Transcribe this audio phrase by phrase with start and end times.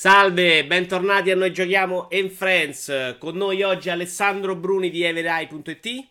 [0.00, 3.16] Salve, bentornati a Noi Giochiamo in Friends.
[3.18, 6.06] Con noi oggi Alessandro Bruni di Everai.it.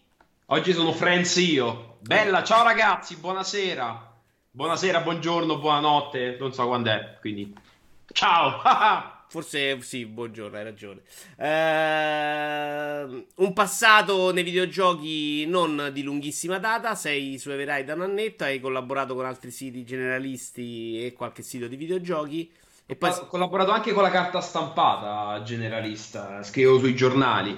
[0.46, 1.97] Oggi sono Friends io.
[2.02, 4.13] Bella, ciao ragazzi, buonasera.
[4.52, 7.52] Buonasera, buongiorno, buonanotte, non so quando è, quindi
[8.12, 8.62] ciao.
[9.28, 11.02] Forse sì, buongiorno, hai ragione.
[11.38, 16.94] Uh, un passato nei videogiochi non di lunghissima data.
[16.94, 21.66] Sei su Everai da un annetto, hai collaborato con altri siti generalisti e qualche sito
[21.66, 22.52] di videogiochi.
[22.92, 23.12] E poi...
[23.12, 27.56] Ho collaborato anche con la carta stampata generalista, scrivo sui giornali.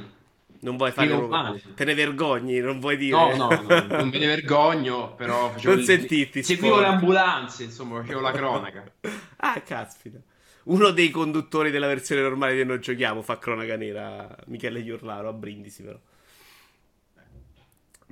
[0.60, 1.62] Non vuoi fare male.
[1.74, 3.16] Te ne vergogni, non vuoi dire.
[3.16, 6.44] No, no, no non me ne vergogno, però facevo non sentirti.
[6.44, 8.92] Seguivo le ambulanze, insomma, facevo la cronaca.
[9.38, 10.20] ah, caspita.
[10.64, 15.34] Uno dei conduttori della versione normale di Non Giochiamo fa cronaca nera, Michele Iurlaro, a
[15.34, 15.98] Brindisi però.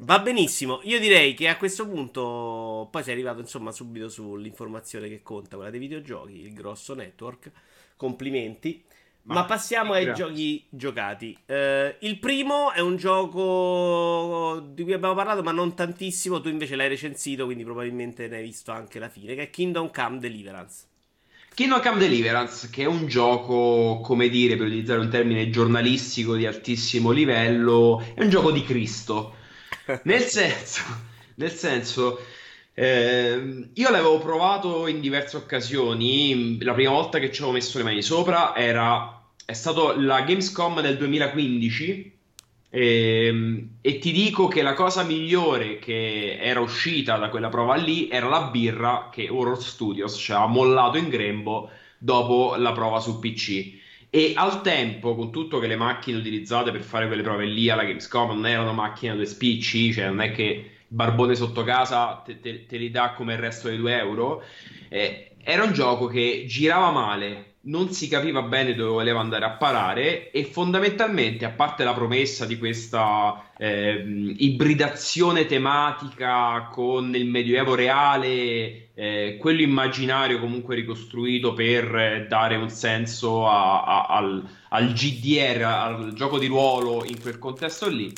[0.01, 5.21] Va benissimo, io direi che a questo punto poi sei arrivato insomma subito sull'informazione che
[5.21, 7.51] conta, quella dei videogiochi, il grosso network,
[7.97, 8.81] complimenti.
[9.23, 10.25] Ma, Ma passiamo ai grazie.
[10.25, 11.37] giochi giocati.
[11.45, 16.39] Uh, il primo è un gioco di cui abbiamo parlato, ma non tantissimo.
[16.39, 19.91] Tu invece l'hai recensito, quindi probabilmente ne hai visto anche la fine, che è Kingdom
[19.91, 20.85] Come Deliverance.
[21.53, 26.45] Kingdom Come Deliverance, che è un gioco, come dire, per utilizzare un termine giornalistico di
[26.45, 29.35] altissimo livello, è un gioco di Cristo
[30.03, 30.81] nel senso,
[31.35, 32.19] nel senso
[32.79, 36.57] eh, io l'avevo provato in diverse occasioni.
[36.63, 40.79] La prima volta che ci avevo messo le mani sopra era, è stato la Gamescom
[40.79, 42.17] del 2015.
[42.69, 47.75] E, ehm, e, ti dico che la cosa migliore che era uscita da quella prova
[47.75, 53.01] lì era la birra che Horror Studios ci ha mollato in grembo dopo la prova
[53.01, 53.77] su PC.
[54.11, 57.83] E al tempo, con tutto che le macchine utilizzate per fare quelle prove lì alla
[57.83, 62.65] Gamescom non erano macchine da SPC, cioè non è che barbone sotto casa te, te,
[62.65, 64.43] te li dà come il resto dei 2 euro,
[64.89, 69.51] eh, era un gioco che girava male, non si capiva bene dove voleva andare a
[69.51, 77.75] parare e fondamentalmente, a parte la promessa di questa eh, ibridazione tematica con il Medioevo
[77.75, 85.63] reale, eh, quello immaginario comunque ricostruito per dare un senso a, a, al, al GDR,
[85.63, 88.11] al gioco di ruolo in quel contesto lì,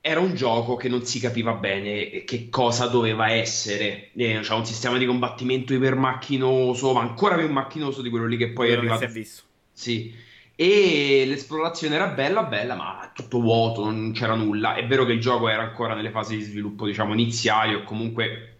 [0.00, 4.10] era un gioco che non si capiva bene che cosa doveva essere.
[4.16, 8.48] Eh, cioè un sistema di combattimento ipermacchinoso, ma ancora più macchinoso di quello lì che
[8.48, 8.98] poi è arrivato.
[8.98, 9.42] Si è visto.
[9.72, 10.12] Sì.
[10.56, 14.74] E l'esplorazione era bella, bella, ma tutto vuoto, non c'era nulla.
[14.74, 18.55] È vero che il gioco era ancora nelle fasi di sviluppo, diciamo, iniziali o comunque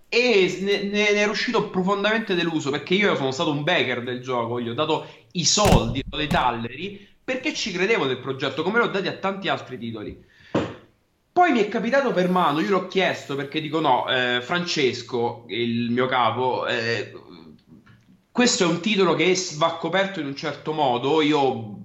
[0.09, 4.61] e ne, ne, è uscito profondamente deluso perché io sono stato un backer del gioco,
[4.61, 9.09] gli ho dato i soldi, dei talleri perché ci credevo nel progetto, come l'ho dati
[9.09, 10.25] a tanti altri titoli.
[11.33, 15.91] Poi mi è capitato per mano, io l'ho chiesto perché dico no, eh, Francesco, il
[15.91, 17.13] mio capo, eh,
[18.31, 21.79] questo è un titolo che va coperto in un certo modo, io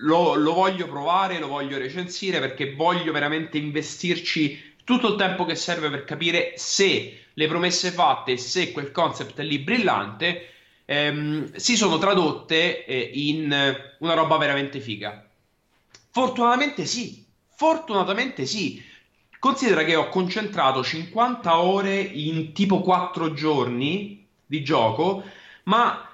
[0.00, 5.54] lo, lo, voglio provare, lo voglio recensire perché voglio veramente investirci tutto il tempo che
[5.54, 10.48] serve per capire se le promesse fatte, se quel concept lì brillante,
[10.84, 15.24] ehm, si sono tradotte eh, in una roba veramente figa.
[16.10, 17.24] Fortunatamente sì,
[17.54, 18.82] fortunatamente sì.
[19.38, 25.22] Considera che ho concentrato 50 ore in tipo 4 giorni di gioco,
[25.64, 26.10] ma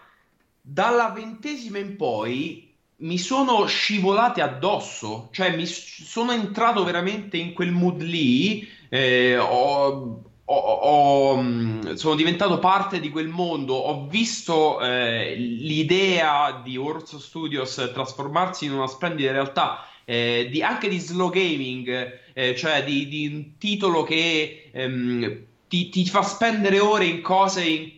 [0.61, 7.73] dalla ventesima in poi mi sono scivolate addosso, cioè mi sono entrato veramente in quel
[7.73, 14.81] mood lì, eh, ho, ho, ho, mm, sono diventato parte di quel mondo, ho visto
[14.81, 19.87] eh, l'idea di Orso Studios trasformarsi in una splendida realtà.
[20.05, 25.89] Eh, di, anche di slow gaming, eh, cioè di, di, un titolo che ehm, ti,
[25.89, 27.94] ti, fa spendere ore in cose in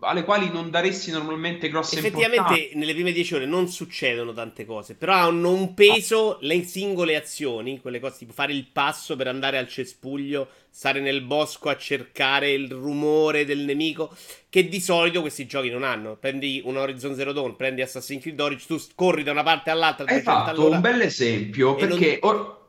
[0.00, 2.78] alle quali non daresti normalmente grosse Effettivamente importanza.
[2.78, 7.80] nelle prime dieci ore non succedono tante cose, però hanno un peso le singole azioni,
[7.80, 12.52] quelle cose tipo fare il passo per andare al cespuglio, stare nel bosco a cercare
[12.52, 14.14] il rumore del nemico,
[14.48, 16.16] che di solito questi giochi non hanno.
[16.16, 20.06] Prendi un Horizon Zero Dawn, prendi Assassin's Creed Origins, tu corri da una parte all'altra.
[20.06, 22.18] Hai fatto all'ora, un bel esempio perché...
[22.22, 22.30] Non...
[22.30, 22.60] Or-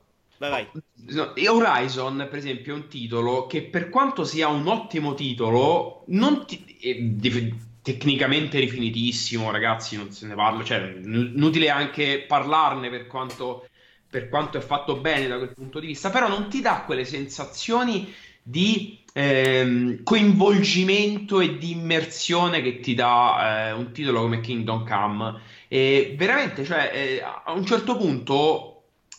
[0.50, 0.68] Vai,
[1.06, 1.48] vai.
[1.48, 6.78] Horizon, per esempio, è un titolo che per quanto sia un ottimo titolo, non ti,
[6.81, 13.68] è di, tecnicamente rifinitissimo, ragazzi, non se ne parla, cioè inutile anche parlarne per quanto,
[14.10, 17.06] per quanto è fatto bene da quel punto di vista, però non ti dà quelle
[17.06, 24.86] sensazioni di ehm, coinvolgimento e di immersione che ti dà eh, un titolo come Kingdom
[24.86, 25.40] Come.
[25.69, 28.72] E veramente, cioè, eh, a un certo punto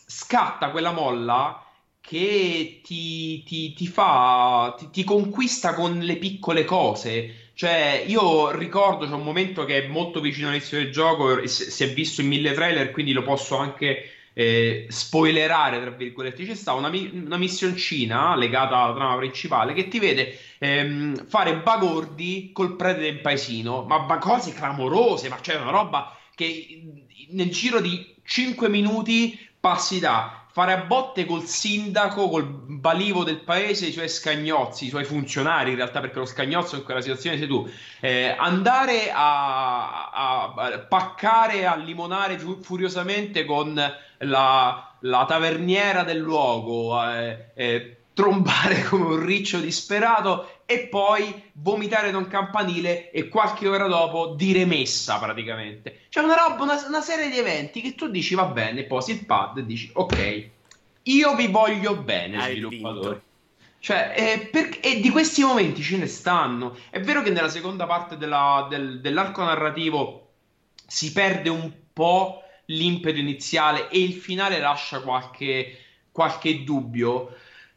[0.05, 1.65] scatta quella molla
[1.99, 7.51] che ti, ti, ti fa, ti, ti, conquista con le piccole cose.
[7.55, 11.93] Cioè, io ricordo, c'è un momento che è molto vicino all'inizio del gioco, si è
[11.93, 16.45] visto in mille trailer, quindi lo posso anche eh, spoilerare, tra virgolette.
[16.45, 22.51] C'è sta una, una, missioncina legata alla trama principale che ti vede ehm, fare bagordi
[22.51, 26.83] col prete del paesino, ma, ma cose clamorose, ma c'è una roba che
[27.29, 33.39] nel giro di 5 minuti passi da fare a botte col sindaco, col balivo del
[33.39, 37.39] paese, i suoi scagnozzi, i suoi funzionari in realtà, perché lo scagnozzo in quella situazione
[37.39, 37.67] sei tu,
[37.99, 43.73] eh, andare a, a, a, paccare, a limonare furiosamente con
[44.19, 52.11] la, la taverniera del luogo, eh, eh, trombare come un riccio disperato e poi vomitare
[52.11, 56.01] da un campanile e qualche ora dopo dire messa praticamente.
[56.09, 59.25] C'è una roba, una, una, serie di eventi che tu dici va bene, posi il
[59.25, 60.49] pad e dici ok,
[61.03, 63.07] io vi voglio bene Hai sviluppatori.
[63.09, 63.23] Vinto.
[63.85, 66.75] Cioè, eh, per, e di questi momenti ce ne stanno.
[66.89, 70.31] È vero che nella seconda parte della, del, dell'arco narrativo
[70.87, 75.77] si perde un po' l'impeto iniziale e il finale lascia qualche,
[76.11, 77.35] qualche dubbio.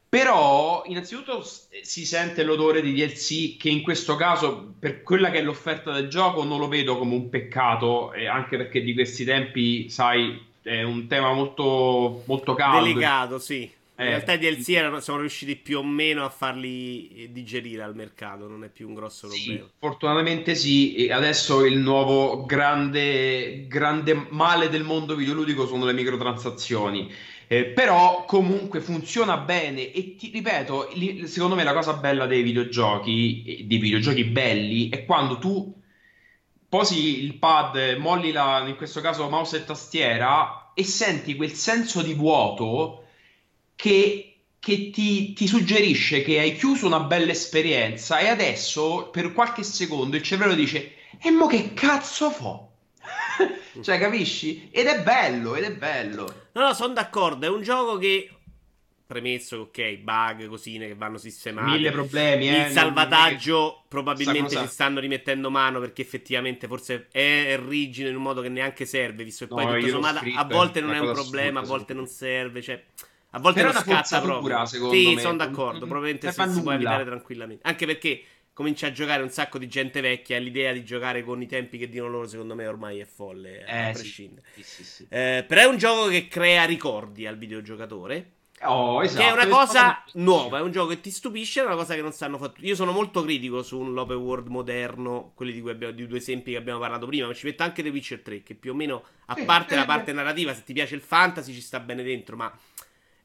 [0.08, 1.44] Però, innanzitutto,
[1.82, 6.08] si sente l'odore di DLC che in questo caso, per quella che è l'offerta del
[6.08, 11.06] gioco, non lo vedo come un peccato, anche perché di questi tempi, sai, è un
[11.08, 12.86] tema molto, molto caldo.
[12.86, 13.70] Delicato, sì.
[13.98, 17.82] In eh, realtà i DLC erano, sono riusciti più o meno a farli eh, digerire
[17.82, 19.64] al mercato, non è più un grosso problema.
[19.64, 25.94] Sì, fortunatamente sì, e adesso il nuovo grande, grande male del mondo videoludico sono le
[25.94, 27.12] microtransazioni.
[27.50, 32.42] Eh, però comunque funziona bene e ti ripeto, li, secondo me la cosa bella dei
[32.42, 35.74] videogiochi, dei videogiochi belli, è quando tu
[36.68, 42.02] posi il pad, molli la, in questo caso mouse e tastiera e senti quel senso
[42.02, 43.04] di vuoto
[43.74, 49.62] che, che ti, ti, suggerisce che hai chiuso una bella esperienza e adesso per qualche
[49.62, 52.67] secondo il cervello dice e mo che cazzo fo?
[53.82, 54.68] Cioè, capisci?
[54.70, 56.46] Ed è bello, ed è bello.
[56.52, 57.46] No, no, sono d'accordo.
[57.46, 58.30] È un gioco che.
[59.06, 61.70] Premesso che, ok, bug, cosine che vanno sistemati.
[61.70, 62.66] Mille problemi, eh.
[62.66, 68.42] Il salvataggio probabilmente ci stanno rimettendo mano perché effettivamente forse è rigido in un modo
[68.42, 69.24] che neanche serve.
[69.24, 72.06] Visto che no, poi tutto sommato a volte non è un problema, a volte non
[72.06, 72.60] serve.
[72.60, 72.84] Cioè.
[73.30, 74.66] A volte non scatta proprio.
[74.66, 75.86] Sì, sono d'accordo.
[75.86, 77.66] Probabilmente si, si può evitare tranquillamente.
[77.66, 78.22] Anche perché
[78.58, 81.78] comincia a giocare un sacco di gente vecchia e l'idea di giocare con i tempi
[81.78, 84.64] che dicono loro secondo me ormai è folle eh, a prescindere sì.
[84.64, 89.22] Sì, sì, eh, però è un gioco che crea ricordi al videogiocatore Oh, esatto.
[89.22, 92.02] Che è una cosa nuova, è un gioco che ti stupisce, è una cosa che
[92.02, 92.66] non stanno facendo.
[92.66, 96.18] Io sono molto critico su un open world moderno, quelli di cui abbiamo, di due
[96.18, 98.74] esempi che abbiamo parlato prima, ma ci metto anche The Witcher 3, che più o
[98.74, 102.34] meno, a parte la parte narrativa, se ti piace il fantasy ci sta bene dentro,
[102.34, 102.52] ma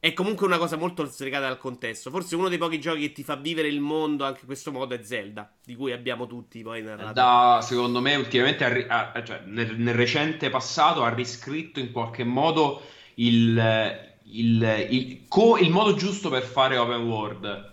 [0.04, 2.10] è comunque una cosa molto slegata dal contesto.
[2.10, 4.94] Forse uno dei pochi giochi che ti fa vivere il mondo anche in questo modo
[4.96, 7.14] è Zelda, di cui abbiamo tutti poi narrato.
[7.14, 12.26] Da, secondo me, ultimamente, ha, ha, cioè, nel, nel, recente passato, ha riscritto in qualche
[12.26, 12.82] modo
[13.14, 13.58] il,
[14.24, 17.72] il, il, co, il modo giusto per fare open world.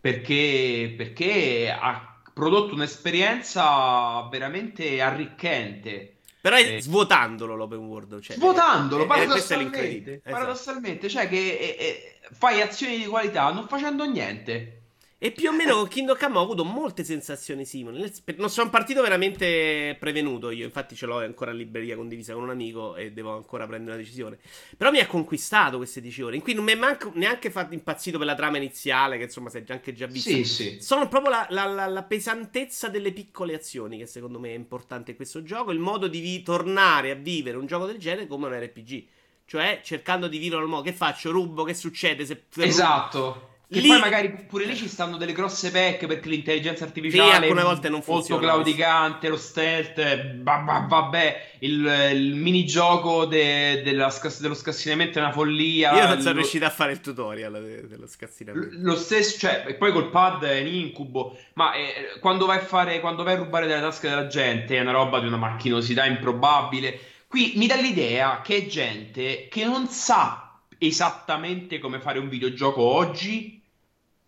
[0.00, 6.11] Perché, perché ha prodotto un'esperienza veramente arricchente.
[6.42, 8.20] Però è eh, svuotandolo l'open world.
[8.20, 10.20] Cioè, svuotandolo, è, paradossalmente.
[10.24, 11.28] È paradossalmente, esatto.
[11.28, 14.81] cioè che è, fai azioni di qualità non facendo niente.
[15.24, 18.12] E più o meno con Kingdom Come ho avuto molte sensazioni simili.
[18.38, 22.50] Non sono partito veramente prevenuto io, infatti ce l'ho ancora in libreria condivisa con un
[22.50, 24.36] amico e devo ancora prendere una decisione.
[24.76, 26.34] Però mi ha conquistato queste 10 ore.
[26.34, 29.48] In cui non mi è manco, neanche fatto impazzito per la trama iniziale, che insomma
[29.48, 30.28] si è anche già visto.
[30.28, 30.78] Sì, sì.
[30.80, 35.12] Sono proprio la, la, la, la, pesantezza delle piccole azioni che secondo me è importante
[35.12, 35.70] in questo gioco.
[35.70, 39.04] Il modo di vi- tornare a vivere un gioco del genere come un RPG.
[39.44, 42.46] Cioè cercando di vivere al modo che faccio, rubo, che succede se...
[42.56, 43.18] Esatto.
[43.22, 43.88] Rubo che lì...
[43.88, 47.88] poi magari pure lì ci stanno delle grosse pecche perché l'intelligenza artificiale sì, alcune volte
[47.88, 48.40] non funziona.
[48.40, 55.92] Molto claudicante, lo stealth, vabbè, il, il minigioco de, della, dello scassinamento è una follia.
[55.94, 56.40] Io non sono lo...
[56.40, 58.76] riuscito a fare il tutorial de, dello scassinamento.
[58.78, 62.62] Lo stesso, cioè, e poi col pad è un incubo, ma eh, quando vai a
[62.62, 66.04] fare, quando vai a rubare dalle tasche della gente è una roba di una macchinosità
[66.04, 66.98] improbabile.
[67.26, 72.82] Qui mi dà l'idea che è gente che non sa esattamente come fare un videogioco
[72.82, 73.61] oggi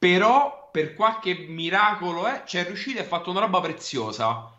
[0.04, 4.52] però per qualche miracolo eh, ci è riuscito e ha fatto una roba preziosa.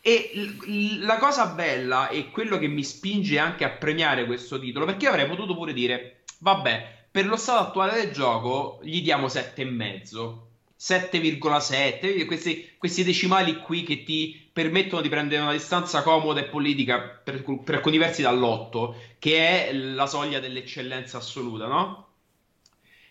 [0.00, 4.86] E l- la cosa bella e quello che mi spinge anche a premiare questo titolo,
[4.86, 10.48] perché avrei potuto pure dire, vabbè, per lo stato attuale del gioco gli diamo 7,5.
[10.76, 16.98] 7,7 questi, questi, decimali qui che ti permettono di prendere una distanza comoda e politica
[17.00, 22.08] per, per alcuni versi dall'8 che è la soglia dell'eccellenza assoluta no?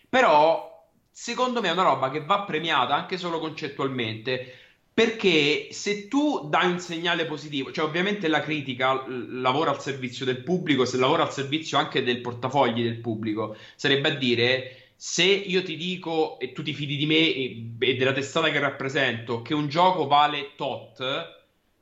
[0.08, 0.69] però
[1.10, 4.54] secondo me è una roba che va premiata anche solo concettualmente.
[4.92, 10.42] Perché se tu dai un segnale positivo, cioè ovviamente la critica lavora al servizio del
[10.42, 15.62] pubblico, se lavora al servizio anche del portafogli del pubblico, sarebbe a dire se io
[15.62, 19.54] ti dico e tu ti fidi di me e, e della testata che rappresento che
[19.54, 21.02] un gioco vale tot,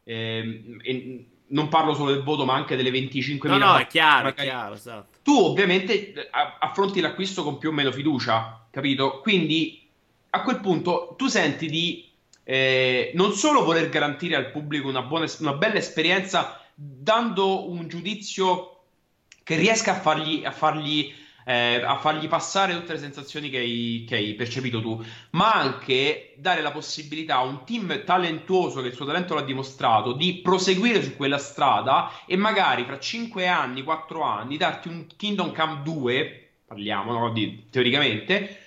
[0.04, 4.28] ehm, e non parlo solo del voto ma anche delle 25.000 no, no, è chiaro,
[4.28, 5.18] è chiaro esatto.
[5.22, 9.20] tu ovviamente affronti l'acquisto con più o meno fiducia capito?
[9.20, 9.88] Quindi
[10.30, 12.08] a quel punto tu senti di
[12.44, 18.84] eh, non solo voler garantire al pubblico una, buona, una bella esperienza dando un giudizio
[19.42, 21.12] che riesca a fargli, a fargli,
[21.44, 26.34] eh, a fargli passare tutte le sensazioni che hai, che hai, percepito tu, ma anche
[26.36, 31.02] dare la possibilità a un team talentuoso che il suo talento l'ha dimostrato di proseguire
[31.02, 36.50] su quella strada e magari fra 5 anni, 4 anni darti un Kingdom Come 2,
[36.66, 38.66] parliamo no, di, teoricamente,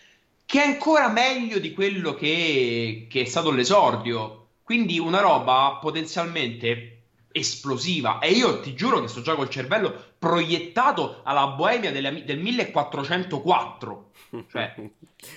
[0.51, 4.47] che è ancora meglio di quello che, che è stato l'esordio.
[4.63, 8.19] Quindi una roba potenzialmente esplosiva.
[8.19, 14.09] E io ti giuro che sto già col cervello proiettato alla Boemia del, del 1404.
[14.51, 14.75] Cioè,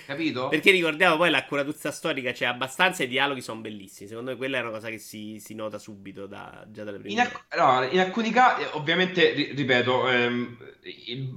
[0.07, 0.49] capito?
[0.49, 4.11] Perché ricordiamo poi l'accuratezza storica c'è cioè abbastanza i dialoghi sono bellissimi.
[4.11, 7.15] Secondo me quella è una cosa che si, si nota subito da, già dalle prime.
[7.15, 10.57] In, alc- no, in alcuni casi, ovviamente, ripeto, ehm,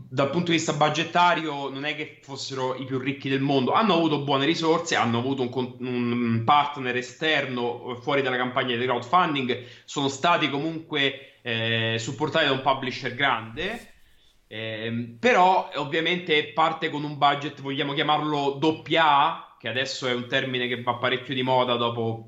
[0.10, 3.72] dal punto di vista budgetario non è che fossero i più ricchi del mondo.
[3.72, 9.64] Hanno avuto buone risorse, hanno avuto un, un partner esterno fuori dalla campagna di crowdfunding,
[9.86, 13.96] sono stati comunque eh, supportati da un publisher grande
[14.48, 20.28] eh, però ovviamente parte con un budget, vogliamo chiamarlo doppia A, che adesso è un
[20.28, 22.28] termine che va parecchio di moda dopo...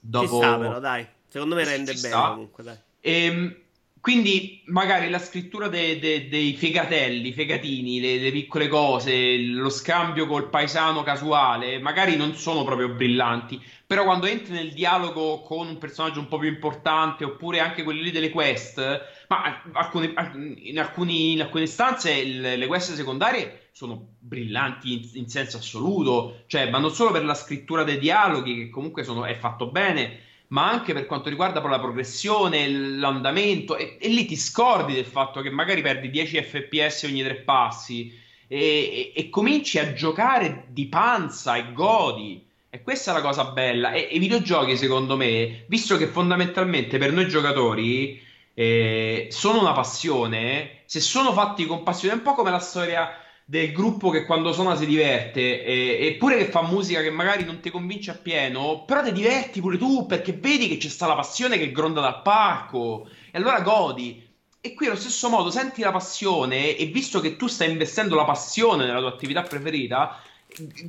[0.00, 0.26] dopo...
[0.26, 1.06] Ci sta però, dai.
[1.26, 2.28] Secondo me rende bene sta.
[2.28, 2.76] comunque, dai.
[3.00, 3.56] E, ehm,
[4.00, 10.26] quindi magari la scrittura de, de, dei fegatelli, fegatini, le, le, piccole cose, lo scambio
[10.26, 15.76] col paesano casuale, magari non sono proprio brillanti, però quando entri nel dialogo con un
[15.76, 18.80] personaggio un po' più importante, oppure anche quelli lì delle quest,
[19.28, 20.14] ma alcune,
[20.62, 26.44] in, alcuni, in, alcune stanze le, le quest secondarie sono brillanti in, in, senso assoluto,
[26.46, 30.20] cioè, ma non solo per la scrittura dei dialoghi, che comunque sono, è fatto bene,
[30.50, 35.40] ma anche per quanto riguarda la progressione, l'andamento, e, e, lì ti scordi del fatto
[35.42, 38.12] che magari perdi 10 fps ogni tre passi
[38.48, 42.44] e, e, e cominci a giocare di panza e godi.
[42.68, 43.92] E questa è la cosa bella.
[43.92, 48.20] E, i videogiochi, secondo me, visto che fondamentalmente per noi giocatori
[48.54, 53.08] eh, sono una passione, se sono fatti con passione, è un po' come la storia
[53.50, 57.68] del gruppo che quando suona si diverte, eppure che fa musica che magari non ti
[57.68, 61.72] convince appieno, però ti diverti pure tu perché vedi che c'è sta la passione che
[61.72, 64.24] gronda dal parco e allora godi.
[64.60, 68.24] E qui allo stesso modo senti la passione e visto che tu stai investendo la
[68.24, 70.22] passione nella tua attività preferita,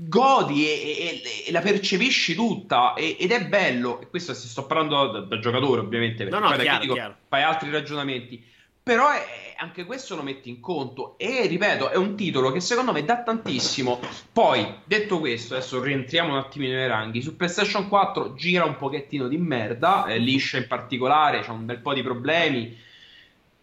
[0.07, 3.99] godi e, e, e la percepisci tutta e, ed è bello.
[4.01, 7.41] E questo si sto parlando da, da giocatore ovviamente, perché no, no, chiaro, dico, fai
[7.41, 8.49] altri ragionamenti
[8.83, 9.23] però è,
[9.57, 11.17] anche questo lo metti in conto.
[11.17, 13.99] E ripeto è un titolo che secondo me dà tantissimo.
[14.33, 17.21] Poi detto questo adesso rientriamo un attimino nei ranghi.
[17.21, 21.79] Su PlayStation 4 gira un pochettino di merda eh, liscia in particolare c'ha un bel
[21.79, 22.75] po' di problemi.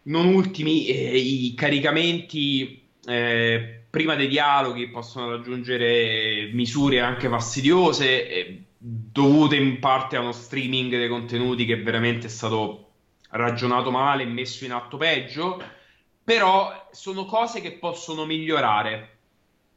[0.03, 8.63] Non ultimi eh, i caricamenti eh, prima dei dialoghi possono raggiungere misure anche fastidiose eh,
[8.79, 12.88] dovute in parte a uno streaming dei contenuti che veramente è stato
[13.31, 15.63] ragionato male messo in atto peggio,
[16.23, 19.17] però sono cose che possono migliorare.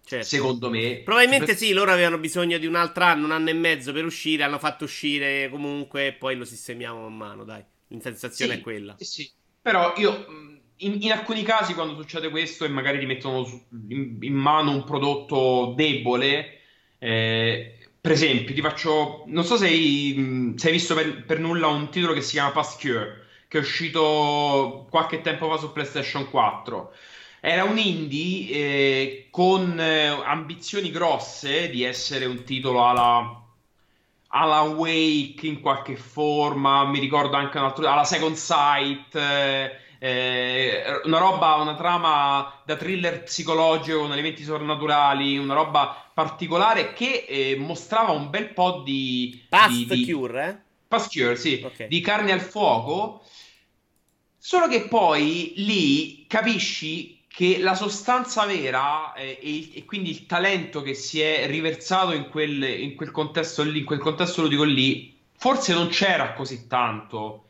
[0.04, 0.26] Certo.
[0.26, 1.74] Secondo me, probabilmente sì.
[1.74, 4.44] Loro avevano bisogno di un altro anno, un anno e mezzo per uscire.
[4.44, 7.44] Hanno fatto uscire comunque e poi lo sistemiamo man mano.
[7.44, 8.96] Dai, la sensazione sì, è quella.
[8.98, 9.32] Sì,
[9.62, 10.26] però io
[10.78, 13.48] in, in, alcuni casi, quando succede questo e magari ti mettono
[13.90, 16.60] in, in mano un prodotto debole,
[16.98, 19.24] eh, per esempio, ti faccio.
[19.28, 22.52] Non so se hai, se hai visto per, per, nulla un titolo che si chiama
[22.52, 23.21] Past Cure
[23.52, 26.94] che è uscito qualche tempo fa su PlayStation 4.
[27.42, 33.44] Era un indie eh, con eh, ambizioni grosse di essere un titolo alla,
[34.28, 40.84] alla Wake in qualche forma, mi ricordo anche un altro, alla Second Sight, eh, eh,
[41.04, 47.58] una roba, una trama da thriller psicologico con elementi sovrannaturali, una roba particolare che eh,
[47.60, 49.46] mostrava un bel po' di...
[49.50, 50.14] Past di, di...
[50.14, 50.56] Cure, eh?
[50.88, 51.90] Past Cure, sì, okay.
[51.90, 53.24] di carne al fuoco
[54.44, 60.82] Solo che poi lì capisci che la sostanza vera eh, e, e, quindi il talento
[60.82, 65.16] che si è riversato in quel, in quel contesto lì, in quel contesto ludico lì,
[65.38, 67.46] forse non c'era così tanto.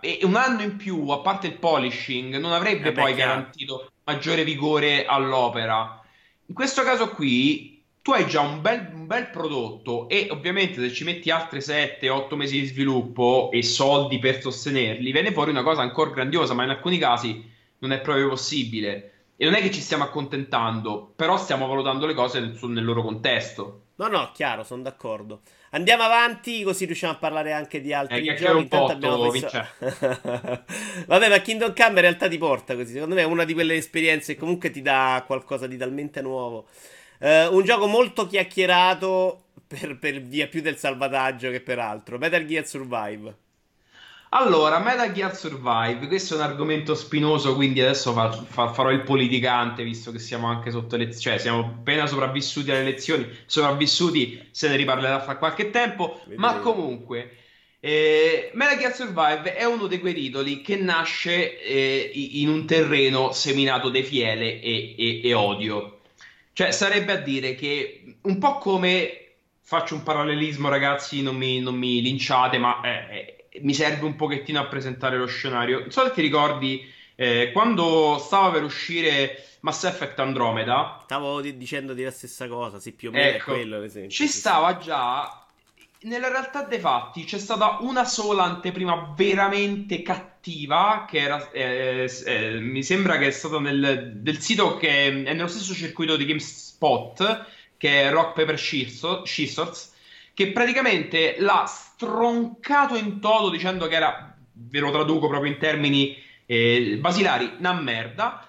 [0.00, 4.42] E un anno in più, a parte il polishing, non avrebbe eh poi garantito maggiore
[4.42, 6.02] vigore all'opera.
[6.46, 7.69] In questo caso qui
[8.02, 12.34] tu hai già un bel, un bel, prodotto e ovviamente se ci metti altri 7-8
[12.34, 16.70] mesi di sviluppo e soldi per sostenerli, viene fuori una cosa ancora grandiosa, ma in
[16.70, 19.12] alcuni casi non è proprio possibile.
[19.36, 23.02] E non è che ci stiamo accontentando, però stiamo valutando le cose nel, nel loro
[23.02, 23.84] contesto.
[23.96, 25.40] No, no, chiaro, sono d'accordo.
[25.70, 28.62] Andiamo avanti così riusciamo a parlare anche di altri eh, giochi.
[28.62, 29.48] Intanto abbiamo messo...
[31.06, 32.92] Vabbè, ma Kingdom Come in realtà ti porta così.
[32.92, 36.66] Secondo me è una di quelle esperienze che comunque ti dà qualcosa di talmente nuovo.
[37.20, 42.16] Uh, un gioco molto chiacchierato per, per, via più del salvataggio che per altro.
[42.16, 43.36] Metal Gear Survive.
[44.30, 49.02] Allora, Metal Gear Survive, questo è un argomento spinoso, quindi adesso fa, fa, farò il
[49.02, 54.68] politicante, visto che siamo anche sotto le cioè siamo appena sopravvissuti alle elezioni, sopravvissuti se
[54.68, 56.40] ne riparlerà fra qualche tempo, Vedete.
[56.40, 57.36] ma comunque...
[57.82, 63.32] Eh, Metal Gear Survive è uno di quei titoli che nasce eh, in un terreno
[63.32, 65.99] seminato di fiele e, e, e odio.
[66.60, 71.74] Cioè, sarebbe a dire che un po' come faccio un parallelismo, ragazzi, non mi, non
[71.74, 75.80] mi linciate, ma eh, eh, mi serve un pochettino a presentare lo scenario.
[75.80, 81.00] Non so ti ricordi eh, quando stava per uscire Mass Effect Andromeda.
[81.04, 83.88] Stavo dicendo di la stessa cosa, sì, più o meno ecco, quello.
[84.10, 85.46] Ci stava già
[86.02, 92.58] nella realtà dei fatti c'è stata una sola anteprima veramente cattiva che era eh, eh,
[92.58, 97.46] mi sembra che è stata nel del sito che è nello stesso circuito di GameSpot
[97.76, 99.92] che è Rock Paper Scissors
[100.32, 106.16] che praticamente l'ha stroncato in toto dicendo che era ve lo traduco proprio in termini
[106.46, 108.46] eh, basilari una merda.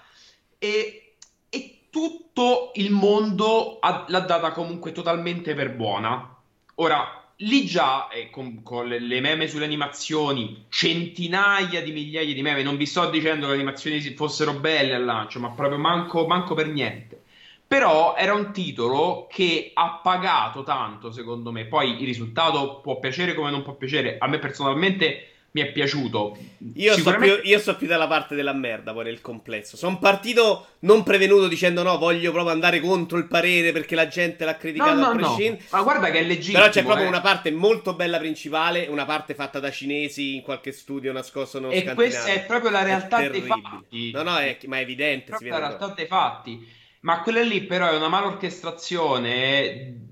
[0.58, 1.14] E,
[1.48, 6.36] e tutto il mondo ha, l'ha data comunque totalmente per buona.
[6.76, 12.62] Ora lì già, eh, con, con le, meme sulle animazioni, centinaia di migliaia di meme,
[12.62, 16.54] non vi sto dicendo che le animazioni fossero belle al lancio, ma proprio manco, manco
[16.54, 17.20] per niente.
[17.66, 21.64] Però era un titolo che ha pagato tanto, secondo me.
[21.64, 24.18] Poi il risultato può piacere come non può piacere.
[24.18, 26.36] A me personalmente mi è piaciuto.
[26.76, 27.34] Io, Sicuramente...
[27.34, 29.76] so più, io so più dalla parte della merda poi nel complesso.
[29.76, 34.46] Sono partito non prevenuto dicendo no, voglio proprio andare contro il parere perché la gente
[34.46, 35.62] l'ha criticato no, no, a prescindere.
[35.70, 35.76] No.
[35.76, 36.58] Ma guarda che è legittimo.
[36.58, 37.08] Però c'è proprio eh.
[37.08, 41.72] una parte molto bella principale, una parte fatta da cinesi in qualche studio nascosto non
[41.72, 44.10] E questa è proprio la realtà dei fatti.
[44.10, 45.36] No, no, è, ma è evidente.
[45.38, 46.80] È la realtà dei fatti.
[47.00, 50.10] Ma quella lì però è una malorchestrazione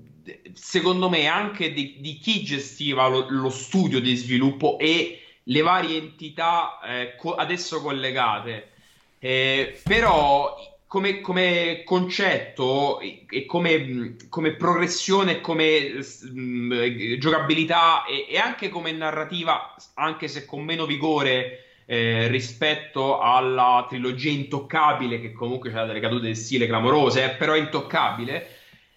[0.53, 5.97] secondo me anche di, di chi gestiva lo, lo studio di sviluppo e le varie
[5.97, 8.69] entità eh, co- adesso collegate.
[9.19, 10.55] Eh, però
[10.91, 18.91] come, come, concetto e come, come progressione, come mh, mm, giocabilità e, e, anche come
[18.91, 26.01] narrativa, anche se con meno vigore eh, rispetto alla trilogia intoccabile, che comunque ha delle
[26.01, 28.47] cadute di stile clamorose, eh, però intoccabile.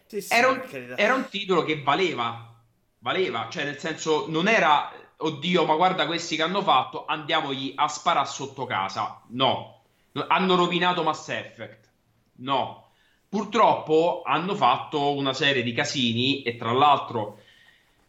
[0.06, 0.62] Sì, sì, era, un,
[0.96, 2.60] era un titolo che valeva,
[2.98, 7.88] valeva, cioè nel senso non era oddio, ma guarda questi che hanno fatto, andiamogli a
[7.88, 9.22] sparare sotto casa.
[9.28, 9.82] No,
[10.28, 11.88] hanno rovinato Mass Effect.
[12.36, 12.82] No.
[13.28, 17.40] Purtroppo hanno fatto una serie di casini e tra l'altro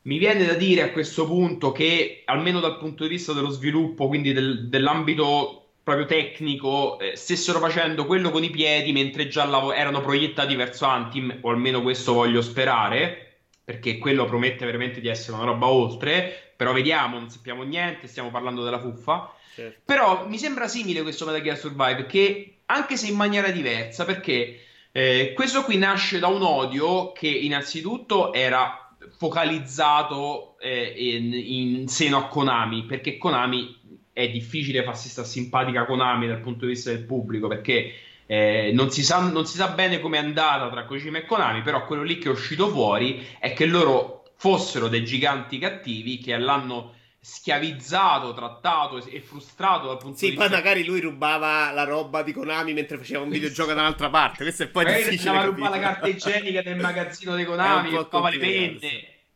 [0.03, 4.07] mi viene da dire a questo punto che almeno dal punto di vista dello sviluppo,
[4.07, 9.73] quindi del, dell'ambito proprio tecnico, eh, stessero facendo quello con i piedi mentre già lav-
[9.75, 13.24] erano proiettati verso Antim, o almeno questo voglio sperare,
[13.65, 18.29] perché quello promette veramente di essere una roba oltre, però vediamo, non sappiamo niente, stiamo
[18.29, 19.33] parlando della fuffa.
[19.55, 19.81] Certo.
[19.83, 24.59] Però mi sembra simile questo Metal Gear Survive, che anche se in maniera diversa, perché
[24.91, 32.17] eh, questo qui nasce da un odio che innanzitutto era focalizzato eh, in, in, seno
[32.17, 33.81] a Konami, perché Konami
[34.13, 37.93] è difficile farsi sta simpatica Konami dal punto di vista del pubblico, perché
[38.25, 41.85] eh, non, si sa, non si sa bene com'è andata tra Kojima e Konami, però
[41.85, 46.93] quello lì che è uscito fuori è che loro fossero dei giganti cattivi che l'hanno
[47.19, 50.45] schiavizzato, trattato e frustrato dal punto sì, di vista.
[50.45, 54.09] Sì, poi magari lui rubava la roba di Konami mentre faceva un videogioco da un'altra
[54.09, 54.43] parte.
[54.43, 55.31] Questo è poi magari difficile.
[55.31, 58.79] Magari rubava la carta igienica del magazzino di Konami, rubava le penne.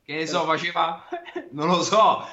[0.05, 1.07] Che ne so, faceva.
[1.51, 2.27] non lo so,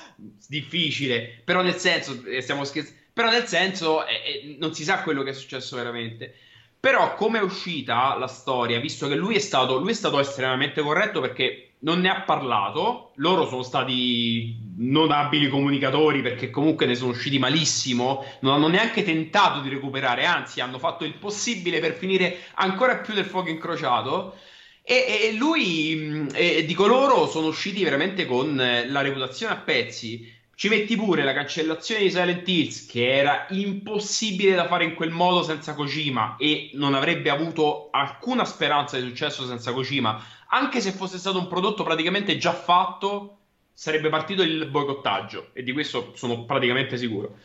[0.46, 1.40] difficile.
[1.44, 3.04] Però nel senso, eh, stiamo scherzando.
[3.14, 6.34] Però nel senso, eh, eh, non si sa quello che è successo veramente.
[6.78, 10.82] Però, come è uscita la storia, visto che lui è stato, lui è stato estremamente
[10.82, 13.12] corretto perché non ne ha parlato.
[13.16, 18.24] Loro sono stati non abili comunicatori perché comunque ne sono usciti malissimo.
[18.40, 23.14] Non hanno neanche tentato di recuperare, anzi, hanno fatto il possibile per finire ancora più
[23.14, 24.36] nel fuoco incrociato.
[24.82, 30.32] E, e lui e di coloro sono usciti veramente con eh, la reputazione a pezzi.
[30.58, 35.10] Ci metti pure la cancellazione di Silent Hills, che era impossibile da fare in quel
[35.10, 40.92] modo senza Kojima e non avrebbe avuto alcuna speranza di successo senza Kojima anche se
[40.92, 43.38] fosse stato un prodotto praticamente già fatto,
[43.74, 47.36] sarebbe partito il boicottaggio e di questo sono praticamente sicuro.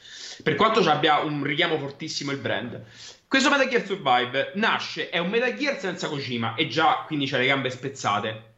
[0.41, 2.81] Per quanto ci abbia un richiamo fortissimo il brand.
[3.27, 7.37] Questo Metal Gear Survive nasce, è un Metal Gear senza Kojima e già quindi c'ha
[7.37, 8.50] le gambe spezzate.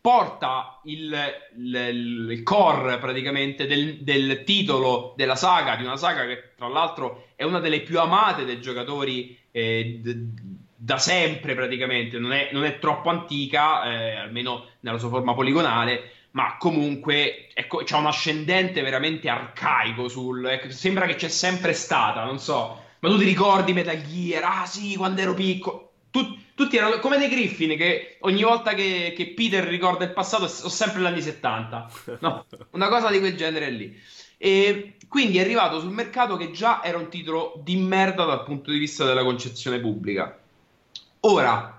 [0.00, 1.14] Porta il,
[1.58, 7.26] il, il core praticamente del, del, titolo della saga, di una saga che tra l'altro
[7.36, 12.64] è una delle più amate dai giocatori eh, d- da sempre praticamente, non è, non
[12.64, 18.80] è troppo antica, eh, almeno nella sua forma poligonale, ma comunque ecco, c'è un ascendente
[18.80, 20.46] veramente arcaico sul...
[20.46, 24.42] Ecco, sembra che c'è sempre stata, non so, ma tu ti ricordi Metal Gear?
[24.44, 25.92] Ah sì, quando ero piccolo.
[26.10, 30.46] Tut, tutti erano come dei Griffin che ogni volta che, che Peter ricorda il passato
[30.46, 31.90] sono sempre gli anni 70.
[32.20, 33.98] No, una cosa di quel genere lì.
[34.36, 38.70] E quindi è arrivato sul mercato che già era un titolo di merda dal punto
[38.70, 40.38] di vista della concezione pubblica.
[41.20, 41.78] Ora,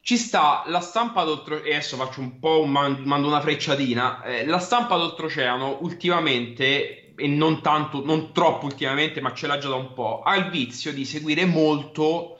[0.00, 4.24] ci sta la stampa d'oltreoceano, e adesso faccio un po', un man- mando una frecciatina,
[4.24, 9.68] eh, la stampa d'oltreoceano ultimamente, e non tanto, non troppo ultimamente, ma ce l'ha già
[9.68, 12.38] da un po', ha il vizio di seguire molto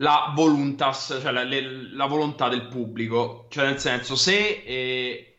[0.00, 5.36] la voluntas, cioè la, le, la volontà del pubblico, cioè nel senso se eh,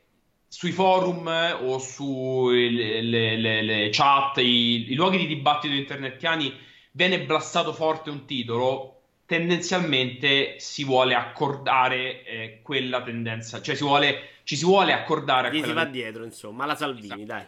[0.47, 1.27] sui forum
[1.61, 6.53] o sui le, le, le chat, i, i luoghi di dibattito internetiani
[6.91, 14.39] viene blastato forte un titolo, tendenzialmente si vuole accordare eh, quella tendenza, cioè si vuole,
[14.43, 17.23] ci si vuole accordare a Gli si va dietro, insomma, la Salvini, esatto.
[17.23, 17.45] dai.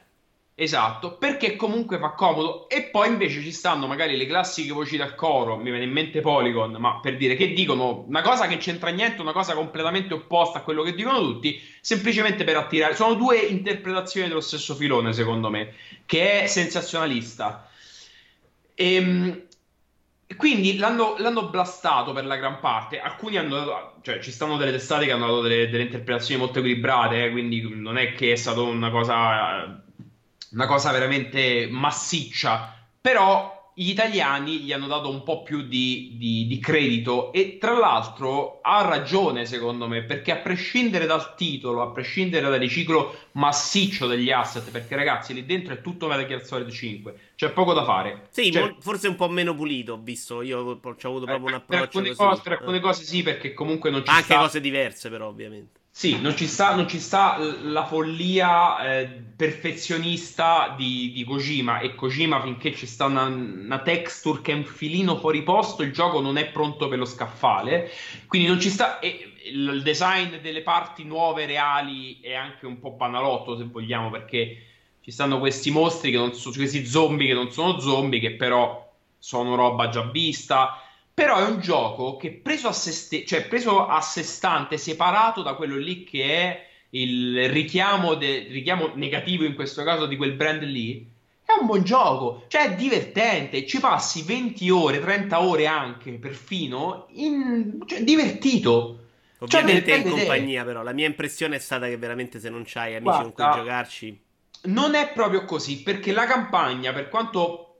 [0.62, 2.70] Esatto, perché comunque fa comodo.
[2.70, 6.22] E poi invece ci stanno magari le classiche voci dal coro, mi viene in mente
[6.22, 10.60] Polygon, ma per dire che dicono una cosa che c'entra niente, una cosa completamente opposta
[10.60, 12.94] a quello che dicono tutti, semplicemente per attirare.
[12.94, 15.74] Sono due interpretazioni dello stesso filone, secondo me,
[16.06, 17.68] che è sensazionalista.
[18.76, 19.46] Ehm
[20.38, 23.02] quindi l'hanno, l'hanno, blastato per la gran parte.
[23.02, 27.26] Alcuni hanno cioè ci stanno delle testate che hanno dato delle, delle interpretazioni molto equilibrate,
[27.26, 29.84] eh, quindi non è che è stata una cosa,
[30.52, 32.76] una cosa veramente massiccia.
[33.00, 37.78] Però gli italiani gli hanno dato un po' più di, di, di, credito e tra
[37.78, 44.08] l'altro ha ragione secondo me perché a prescindere dal titolo, a prescindere dal riciclo massiccio
[44.08, 47.86] degli asset, perché ragazzi lì dentro è tutto Metal Gear Solid 5, c'è poco da
[47.86, 48.28] fare.
[48.30, 52.02] Sì, cioè, forse un po' meno pulito, ho visto, io ho avuto proprio un approccio
[52.02, 54.40] per alcune, cose, per alcune cose sì perché comunque non ci Anche sta...
[54.40, 55.80] cose diverse però ovviamente.
[55.94, 61.80] Sì, non ci sta, non ci sta la follia eh, perfezionista di, di, Kojima.
[61.80, 65.92] E Kojima finché ci sta una, una, texture che è un filino fuori posto, il
[65.92, 67.92] gioco non è pronto per lo scaffale,
[68.28, 69.00] quindi non ci sta...
[69.00, 74.66] E, il design delle parti nuove reali è anche un po' banalotto se vogliamo perché
[75.02, 78.88] ci stanno questi mostri che non sono questi zombie che non sono zombie che però
[79.18, 80.81] sono roba già vista
[81.22, 85.44] però è un gioco che preso a sé, st- cioè preso a sé stante, separato
[85.44, 90.34] da quello lì che è il richiamo, de- richiamo negativo in questo caso di quel
[90.34, 91.08] brand lì,
[91.46, 97.06] è un buon gioco, cioè è divertente, ci passi 20 ore, 30 ore anche, perfino,
[97.12, 97.84] in...
[97.86, 98.98] cioè, divertito.
[99.38, 100.68] Ovviamente cioè, in compagnia, te.
[100.68, 100.82] però.
[100.82, 104.22] La mia impressione è stata che veramente se non c'hai amici Guarda, con cui giocarci.
[104.64, 107.71] Non è proprio così, perché la campagna, per quanto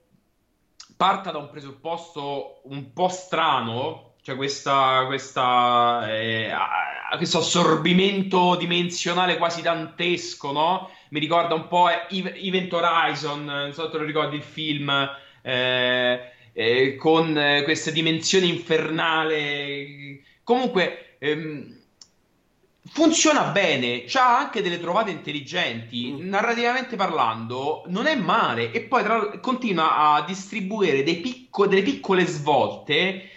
[1.02, 6.52] parta da un presupposto un po' strano, cioè questa, questa, eh,
[7.18, 10.92] questo assorbimento dimensionale quasi dantesco, no?
[11.10, 14.92] Mi ricorda un po' Event Horizon, non so se te lo ricordi il film,
[15.42, 16.20] eh,
[16.54, 17.34] eh, con
[17.64, 20.24] queste dimensioni infernali.
[20.44, 21.81] Comunque, ehm,
[22.90, 26.28] funziona bene, ha anche delle trovate intelligenti, mm.
[26.28, 33.30] narrativamente parlando, non è male e poi tra, continua a distribuire picco, delle piccole svolte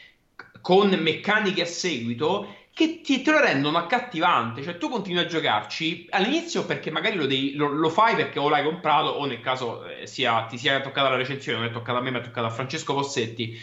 [0.61, 6.09] con meccaniche a seguito che ti, te lo rendono accattivante, cioè tu continui a giocarci
[6.11, 9.87] all'inizio perché magari lo, devi, lo, lo fai perché o l'hai comprato o nel caso
[9.87, 12.49] eh, sia, ti sia toccata la recensione, non è toccata a me ma è toccata
[12.49, 13.57] a Francesco Possetti,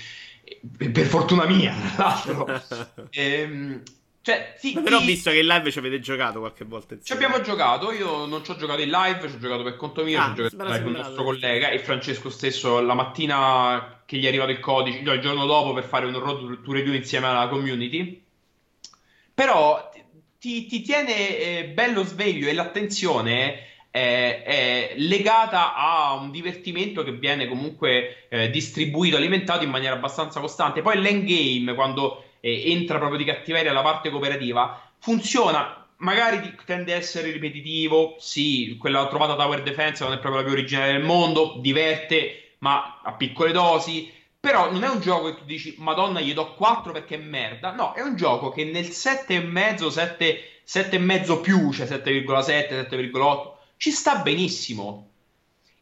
[0.94, 3.08] per fortuna mia tra l'altro.
[3.12, 3.82] ehm,
[4.24, 6.96] cioè, sì, Però ho visto che in live ci avete giocato qualche volta.
[7.02, 10.04] Ci abbiamo giocato, io non ci ho giocato in live, ci ho giocato per conto
[10.04, 14.04] mio, ah, ci ho giocato live con il nostro collega e Francesco stesso la mattina
[14.06, 16.72] che gli è arrivato il codice, no, il giorno dopo per fare un road to
[16.72, 18.24] review insieme alla community.
[19.34, 19.90] Però
[20.38, 27.14] ti, ti tiene eh, bello sveglio e l'attenzione è, è, legata a un divertimento che
[27.14, 30.84] viene comunque eh, distribuito, alimentato in maniera abbastanza costante.
[30.84, 35.78] Poi l'endgame, quando eh, entra proprio di cattiveria la parte cooperativa, funziona.
[35.98, 40.58] Magari tende a essere ripetitivo, sì, quella trovata Tower Defense non è proprio la più
[40.58, 44.12] originale del mondo, diverte, ma a piccole dosi.
[44.40, 47.72] Però non è un gioco che tu dici, Madonna, gli do 4 perché è merda.
[47.76, 54.16] No, è un gioco che nel 7,5, 7, 7,5 più, cioè 7,7, 7,8, ci sta
[54.16, 55.10] benissimo.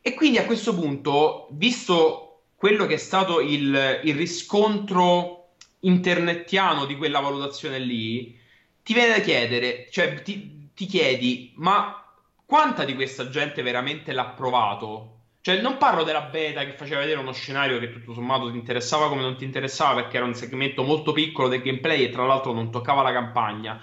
[0.02, 5.39] E quindi a questo punto, visto quello che è stato il, il riscontro
[5.82, 8.38] internettiano di quella valutazione lì,
[8.84, 12.04] ti viene da chiedere, cioè ti, ti chiedi, ma
[12.46, 15.18] quanta di questa gente veramente l'ha provato?
[15.42, 19.08] Cioè, non parlo della beta che faceva vedere uno scenario che tutto sommato ti interessava
[19.08, 22.52] come non ti interessava perché era un segmento molto piccolo del gameplay e tra l'altro
[22.52, 23.82] non toccava la campagna.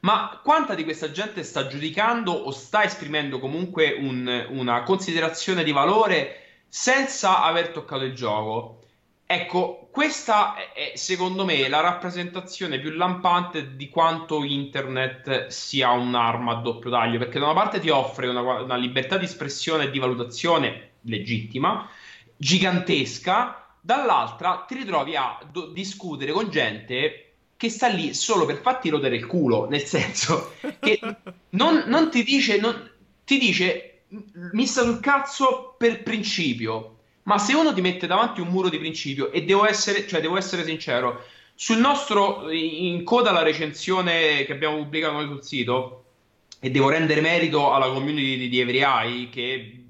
[0.00, 5.72] Ma quanta di questa gente sta giudicando o sta esprimendo comunque un, una considerazione di
[5.72, 8.77] valore senza aver toccato il gioco?
[9.30, 16.60] Ecco, questa è secondo me la rappresentazione più lampante di quanto internet sia un'arma a
[16.62, 19.98] doppio taglio, perché da una parte ti offre una, una libertà di espressione e di
[19.98, 21.86] valutazione legittima,
[22.38, 28.88] gigantesca, dall'altra ti ritrovi a do- discutere con gente che sta lì solo per farti
[28.88, 30.98] rodere il culo, nel senso che
[31.50, 32.90] non, non ti dice, non,
[33.24, 34.04] ti dice
[34.52, 36.97] mi sta sul cazzo per principio
[37.28, 40.38] ma se uno ti mette davanti un muro di principio, e devo essere, cioè devo
[40.38, 46.04] essere sincero, sul nostro, in coda alla recensione che abbiamo pubblicato noi sul sito,
[46.58, 49.84] e devo rendere merito alla community di, di Every che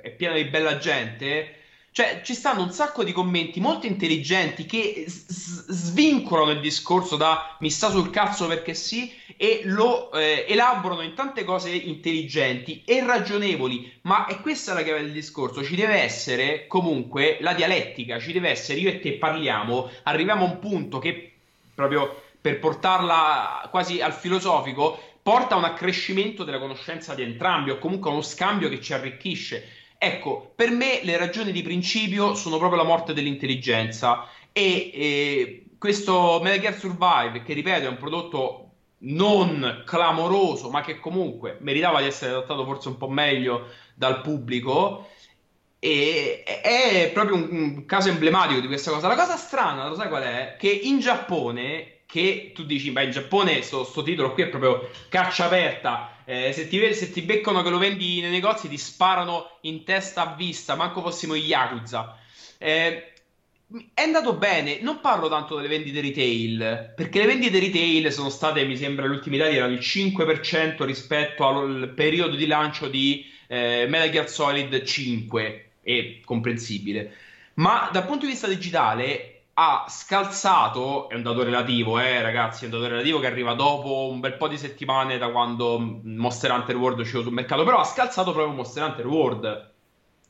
[0.00, 1.63] è piena di bella gente,
[1.94, 7.56] cioè, ci stanno un sacco di commenti molto intelligenti che s- svincolano il discorso da
[7.60, 13.06] mi sta sul cazzo perché sì e lo eh, elaborano in tante cose intelligenti e
[13.06, 14.00] ragionevoli.
[14.02, 15.62] Ma è questa la chiave del discorso.
[15.62, 20.48] Ci deve essere comunque la dialettica, ci deve essere io e te parliamo, arriviamo a
[20.48, 21.32] un punto che
[21.72, 27.78] proprio per portarla quasi al filosofico porta a un accrescimento della conoscenza di entrambi o
[27.78, 32.58] comunque a uno scambio che ci arricchisce Ecco, per me le ragioni di principio sono
[32.58, 38.60] proprio la morte dell'intelligenza e eh, questo Metal Gear Survive, che ripeto è un prodotto
[38.98, 45.08] non clamoroso, ma che comunque meritava di essere adattato forse un po' meglio dal pubblico,
[45.78, 49.08] e è proprio un, un caso emblematico di questa cosa.
[49.08, 50.56] La cosa strana, lo sai qual è?
[50.58, 54.88] Che in Giappone, che tu dici, beh, in Giappone sto, sto titolo qui è proprio
[55.08, 59.58] caccia aperta eh, se, ti, se, ti, beccano che lo vendi nei negozi, ti sparano
[59.62, 62.16] in testa a vista, manco fossimo Yakuza.
[62.56, 63.12] Eh,
[63.92, 68.64] è andato bene, non parlo tanto delle vendite retail, perché le vendite retail sono state,
[68.64, 73.86] mi sembra, gli ultimi dati erano il 5% rispetto al periodo di lancio di eh,
[73.88, 77.12] Metal Gear Solid 5, è comprensibile.
[77.54, 82.66] Ma dal punto di vista digitale ha scalzato, è un dato relativo, eh, ragazzi, è
[82.66, 86.76] un dato relativo che arriva dopo un bel po' di settimane da quando Monster Hunter
[86.76, 89.72] World è uscito sul mercato, però ha scalzato proprio Monster Hunter World.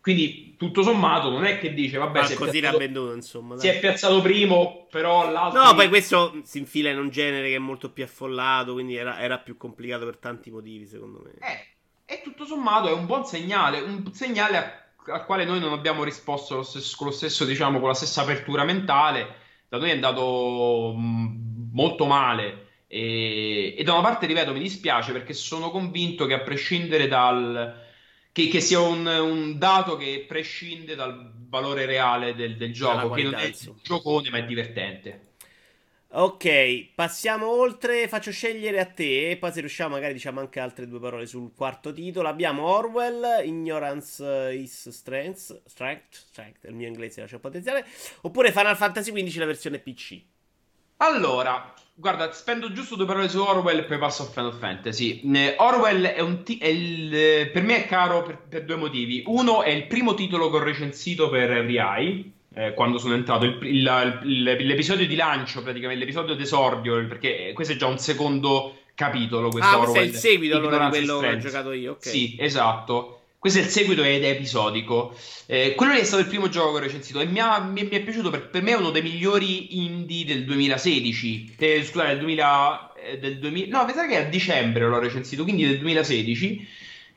[0.03, 3.57] Quindi, tutto sommato, non è che dice, vabbè, Ma si, così è piazzato, venduto, insomma,
[3.57, 5.63] si è piazzato primo, però l'altro...
[5.63, 9.19] No, poi questo si infila in un genere che è molto più affollato, quindi era,
[9.19, 11.33] era più complicato per tanti motivi, secondo me.
[11.41, 15.73] Eh, e tutto sommato è un buon segnale, un segnale a al quale noi non
[15.73, 19.43] abbiamo risposto lo stesso, con, lo stesso, diciamo, con la stessa apertura mentale.
[19.69, 22.69] Da noi è andato molto male.
[22.87, 27.83] E, e, da una parte, ripeto, mi dispiace perché sono convinto che a prescindere dal.
[28.33, 33.23] che, che sia un, un, dato che prescinde dal valore reale del, del gioco, che
[33.23, 35.34] non è giocone ma è divertente.
[36.17, 38.07] Ok, passiamo oltre.
[38.07, 39.37] Faccio scegliere a te.
[39.41, 42.29] Poi, se riusciamo, magari diciamo anche altre due parole sul quarto titolo.
[42.29, 45.63] Abbiamo Orwell, Ignorance is Strength.
[45.67, 47.85] Strength, strength il mio inglese lascia potenziale.
[48.21, 50.23] Oppure Final Fantasy XV, la versione PC.
[50.99, 55.21] Allora, guarda, spendo giusto due parole su Orwell e poi passo a Final Fantasy.
[55.57, 59.25] Orwell è un t- è il, per me è caro per, per, due motivi.
[59.27, 63.45] Uno è il primo titolo che ho recensito per Every Eye eh, quando sono entrato.
[63.45, 68.79] Il, il, il, l'episodio di lancio, praticamente, l'episodio d'esordio, perché questo è già un secondo
[68.95, 69.51] capitolo.
[69.51, 71.93] Questo ah, questo è il seguito allora di quello che ho giocato io.
[71.93, 72.13] Okay.
[72.13, 73.21] Sì, esatto.
[73.39, 75.15] Questo è il seguito ed è episodico.
[75.47, 77.91] Eh, quello è stato il primo gioco che ho recensito e mi, ha, mi, mi
[77.91, 81.57] è piaciuto per, per, me è uno dei migliori indie del 2016.
[81.59, 83.85] Eh, scusate, del 2000, eh, del 2000.
[83.85, 86.67] No, sa che a dicembre l'ho recensito, quindi del 2016.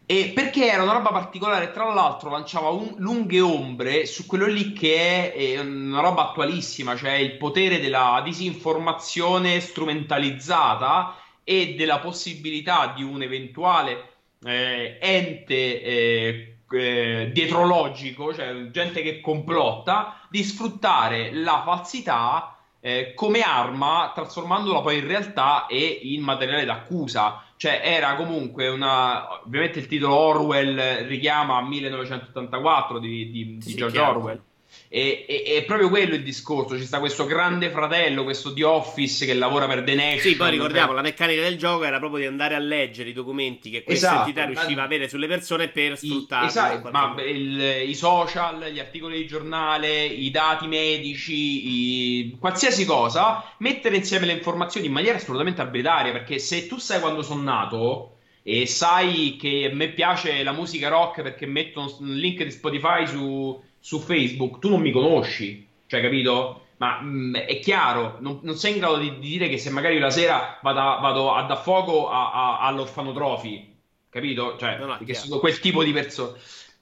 [0.09, 4.71] E perché era una roba particolare, tra l'altro lanciava un, lunghe ombre su quello lì
[4.71, 12.93] che è, è, una roba attualissima, cioè il potere della disinformazione strumentalizzata e della possibilità
[12.95, 14.13] di un eventuale
[14.45, 23.41] eh, ente eh, eh, dietrologico, cioè gente che complotta, di sfruttare la falsità eh, come
[23.41, 27.43] arma, trasformandola poi in realtà e in materiale d'accusa.
[27.57, 29.41] Cioè, era comunque una.
[29.43, 34.41] Ovviamente il titolo Orwell richiama 1984 di, di, di George Orwell.
[34.89, 36.77] E, e, è proprio quello il discorso.
[36.77, 40.27] Ci sta questo grande fratello, questo The Office che lavora per The Next.
[40.27, 43.69] Sì, poi ricordiamo, la meccanica del gioco era proprio di andare a leggere i documenti
[43.69, 46.47] che questa esatto, entità riusciva a avere sulle persone per sfruttarli.
[46.47, 53.43] Esatto, ma il, i social, gli articoli di giornale, i dati medici, i, qualsiasi cosa,
[53.57, 56.11] mettere insieme le informazioni in maniera assolutamente arbitraria.
[56.11, 60.87] Perché se tu sai quando sono nato e sai che a me piace la musica
[60.87, 66.01] rock perché metto un link di Spotify su su Facebook, tu non mi conosci, cioè,
[66.01, 66.63] capito?
[66.77, 69.69] Ma mh, mm, è chiaro, non, non, sei in grado di, di, dire che se
[69.69, 73.75] magari la sera vado, vado a dar fuoco a, a, all'orfanotrofi,
[74.09, 74.57] capito?
[74.57, 76.37] Cioè, no, no, che sono quel tipo di persone.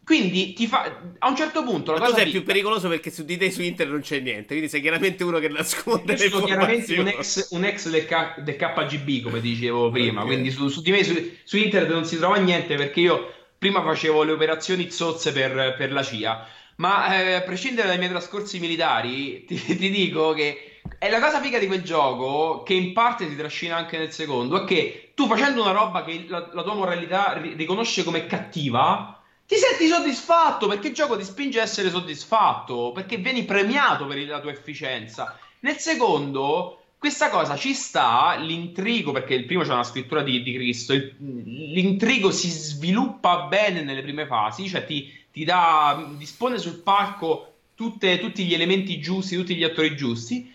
[0.06, 3.26] Quindi ti fa a un certo punto la Ma cosa sei più pericoloso perché su
[3.26, 6.46] di te su internet non c'è niente, quindi sei chiaramente uno che nasconde le sono
[6.46, 10.34] chiaramente un ex, un ex del, K, del, KGB, come dicevo prima, okay.
[10.34, 13.82] quindi su, su, di me su, su, internet non si trova niente perché io prima
[13.82, 16.48] facevo le operazioni zozze per, per la CIA.
[16.78, 21.40] Ma eh, a prescindere dai miei trascorsi militari, ti, ti, dico che è la cosa
[21.40, 25.28] figa di quel gioco, che in parte si trascina anche nel secondo, è che tu
[25.28, 30.68] facendo una roba che la, la tua moralità ri- riconosce come cattiva, ti senti soddisfatto
[30.68, 35.38] perché il gioco ti spinge a essere soddisfatto, perché vieni premiato per la tua efficienza.
[35.60, 40.54] Nel secondo, questa cosa ci sta, l'intrigo, perché il primo c'è una scrittura di, di
[40.54, 46.78] Cristo, il, l'intrigo si sviluppa bene nelle prime fasi, cioè ti ti dà, dispone sul
[46.78, 50.50] palco tutte, tutti gli elementi giusti, tutti gli attori giusti.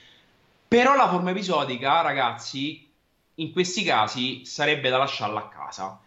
[0.66, 2.88] Però la forma episodica, ragazzi,
[3.34, 6.00] in questi casi sarebbe da lasciarla a casa.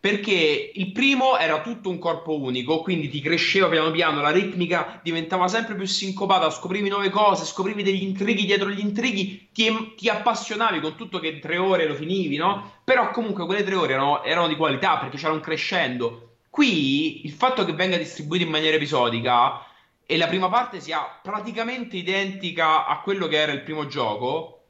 [0.00, 4.98] Perché il primo era tutto un corpo unico, quindi ti cresceva piano piano, la ritmica
[5.00, 10.08] diventava sempre più sincopata, scoprivi nuove cose, scoprivi degli intrighi dietro gli intrighi, ti, ti
[10.08, 12.80] appassionavi con tutto che tre ore lo finivi, no?
[12.82, 16.27] Però comunque quelle tre ore erano, erano di qualità perché c'era un crescendo
[16.58, 19.64] Qui il fatto che venga distribuito in maniera episodica
[20.04, 24.64] e la prima parte sia praticamente identica a quello che era il primo gioco,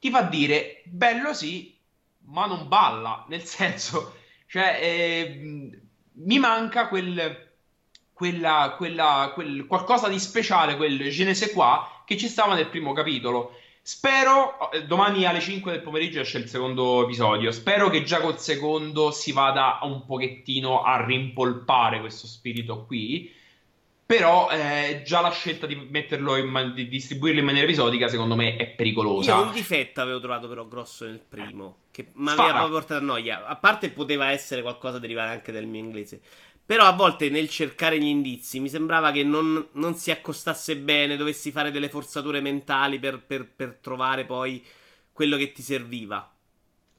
[0.00, 1.78] ti fa dire bello sì,
[2.24, 3.24] ma non balla.
[3.28, 4.16] Nel senso,
[4.48, 5.70] cioè, eh,
[6.10, 7.52] mi manca quel,
[8.12, 12.92] quella, quella, quel qualcosa di speciale, quel je ne quoi che ci stava nel primo
[12.94, 13.60] capitolo.
[13.84, 18.38] Spero, eh, domani alle 5 del pomeriggio esce il secondo episodio, spero che già col
[18.38, 23.28] secondo si vada un pochettino a rimpolpare questo spirito qui,
[24.06, 28.54] però eh, già la scelta di metterlo in, di distribuirlo in maniera episodica secondo me
[28.54, 29.34] è pericolosa.
[29.34, 33.46] Io un difetto avevo trovato però grosso nel primo, che mi aveva portato a noia,
[33.46, 36.20] a parte poteva essere qualcosa derivare anche dal mio inglese.
[36.64, 41.16] Però a volte nel cercare gli indizi mi sembrava che non, non si accostasse bene,
[41.16, 44.64] dovessi fare delle forzature mentali per, per, per trovare poi
[45.12, 46.32] quello che ti serviva.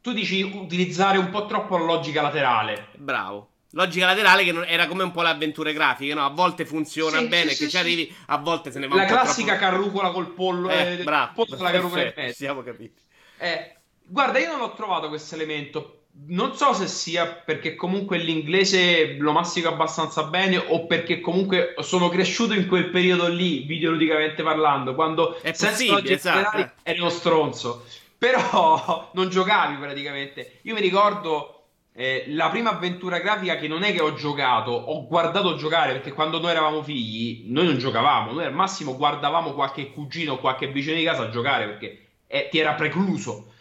[0.02, 2.90] Tu dici utilizzare un po' troppo la logica laterale.
[2.96, 3.52] Bravo.
[3.72, 6.26] Logica laterale che non, era come un po' le avventure grafiche, no?
[6.26, 8.96] A volte funziona sì, bene sì, che sì, ci arrivi, a volte se ne va
[8.96, 9.72] La classica troppo...
[9.72, 10.70] carrucola col pollo.
[10.70, 11.46] Eh, eh bravo.
[11.46, 12.36] Pollo la carrucola in mezzo.
[12.36, 13.02] Siamo capiti.
[13.38, 19.16] Eh, guarda, io non ho trovato questo elemento non so se sia perché comunque l'inglese
[19.18, 24.96] lo mastico abbastanza bene o perché comunque sono cresciuto in quel periodo lì, videoludicamente parlando,
[24.96, 26.72] quando è senza esatto.
[26.84, 27.86] eri uno stronzo.
[28.18, 30.60] Però non giocavi praticamente.
[30.64, 31.64] Io mi ricordo
[31.96, 36.12] eh, la prima avventura grafica che non è che ho giocato, ho guardato giocare perché
[36.12, 40.68] quando noi eravamo figli, noi non giocavamo, noi al massimo guardavamo qualche cugino o qualche
[40.68, 43.53] vicino di casa a giocare perché eh, ti era precluso.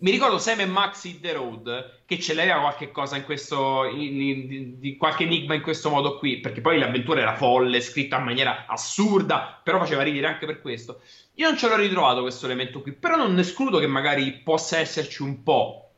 [0.00, 3.84] Mi ricordo Sam e Max Hit the Road che ce l'aveva qualche cosa in questo,
[3.84, 8.18] in, in, di, qualche enigma in questo modo qui, perché poi l'avventura era folle, scritta
[8.18, 11.02] in maniera assurda, però faceva ridere anche per questo.
[11.34, 15.22] Io non ce l'ho ritrovato questo elemento qui, però non escludo che magari possa esserci
[15.22, 15.90] un po'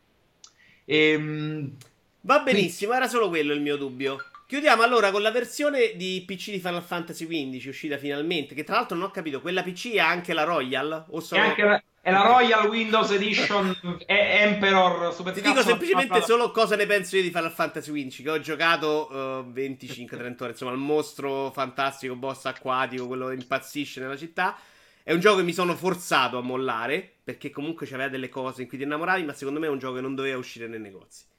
[0.84, 1.76] Ehm,
[2.24, 4.18] Va benissimo, era solo quello il mio dubbio.
[4.52, 8.54] Chiudiamo allora con la versione di PC di Final Fantasy XV uscita finalmente.
[8.54, 11.06] Che tra l'altro non ho capito, quella PC è anche la Royal?
[11.08, 11.42] O sono...
[11.42, 13.74] È anche la, è la Royal Windows Edition
[14.04, 18.22] Emperor Super Ti dico semplicemente solo cosa ne penso io di Final Fantasy XV.
[18.24, 20.50] Che ho giocato uh, 25-30 ore.
[20.50, 24.54] Insomma, il mostro fantastico, boss acquatico, quello che impazzisce nella città.
[25.02, 27.10] È un gioco che mi sono forzato a mollare.
[27.24, 29.24] Perché comunque c'aveva delle cose in cui ti innamoravi.
[29.24, 31.30] Ma secondo me è un gioco che non doveva uscire nei negozi.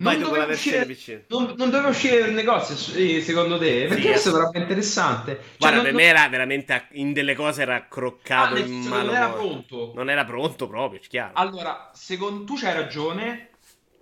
[0.00, 3.84] Non doveva, uscire, non, non doveva uscire nel negozio, secondo te?
[3.86, 5.34] Perché sì, questo sarebbe interessante.
[5.34, 9.04] Cioè, Guarda, non, per me era veramente in delle cose era croccato ah, in mano.
[9.04, 9.92] Non era pronto.
[9.94, 11.32] Non era pronto proprio, chiaro.
[11.34, 13.50] Allora, secondo tu c'hai ragione.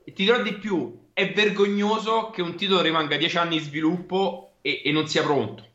[0.05, 4.59] E ti dirò di più: è vergognoso che un titolo rimanga 10 anni in sviluppo
[4.62, 5.66] e, e non sia pronto.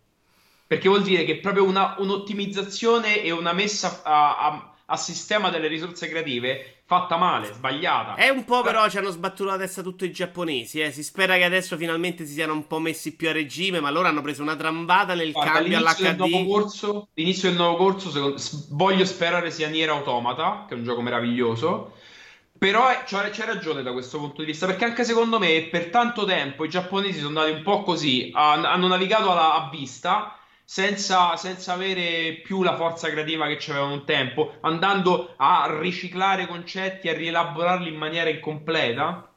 [0.66, 5.68] Perché vuol dire che proprio una, un'ottimizzazione e una messa a, a, a, sistema delle
[5.68, 8.16] risorse creative fatta male, sbagliata.
[8.16, 10.82] È un po' però ci hanno sbattuto la testa tutti i giapponesi.
[10.82, 10.92] Eh.
[10.92, 14.08] Si spera che adesso finalmente si siano un po' messi più a regime, ma loro
[14.08, 16.02] hanno preso una trambata nel Guarda, cambio all'HD.
[16.02, 20.78] Del nuovo corso, l'inizio del nuovo corso, secondo, voglio sperare sia Nier Automata, che è
[20.78, 21.94] un gioco meraviglioso.
[22.58, 25.90] Però è, c'è, c'è, ragione da questo punto di vista, perché anche secondo me per
[25.90, 31.36] tanto tempo i giapponesi sono andati un po' così, hanno navigato alla, a vista senza,
[31.36, 37.14] senza, avere più la forza creativa che c'avevano un tempo, andando a riciclare concetti, a
[37.14, 39.32] rielaborarli in maniera incompleta.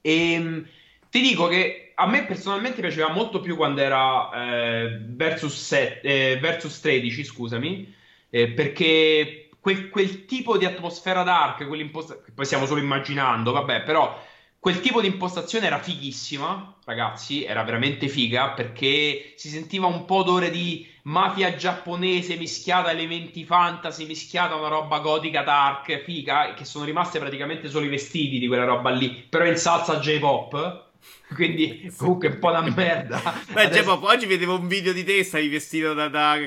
[0.00, 0.68] E ehm,
[1.10, 6.38] ti dico che a me personalmente piaceva molto più quando era eh, versus, set, eh,
[6.40, 7.94] versus 13, scusami,
[8.30, 14.22] eh, perché quel, quel, tipo di atmosfera dark, che poi stiamo solo immaginando, vabbè, però
[14.66, 20.16] Quel tipo di impostazione era fighissima, ragazzi, era veramente figa perché si sentiva un po'
[20.16, 26.54] odore di mafia giapponese mischiata a elementi fantasy, mischiata a una roba gotica dark, figa,
[26.54, 30.86] che sono rimaste praticamente solo i vestiti di quella roba lì, però in salsa J-pop.
[31.32, 33.22] Quindi comunque un po' una merda.
[33.52, 33.82] Beh, Adesso...
[33.82, 36.40] J-pop, oggi vedevo un video di te, stavi vestito da, da,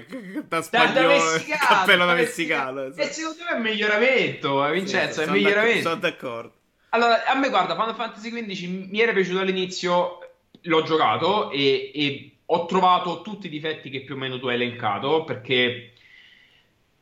[0.46, 2.94] da spagnolo, da, messicano, cappello da messicano.
[2.96, 5.82] E secondo me è un miglioramento, eh, Vincenzo, sì, è un miglioramento.
[5.84, 6.58] Sono d'accordo.
[6.90, 10.18] Allora, a me guarda, Final Fantasy XV mi era piaciuto all'inizio,
[10.62, 14.56] l'ho giocato e, e, ho trovato tutti i difetti che più o meno tu hai
[14.56, 15.94] elencato, perché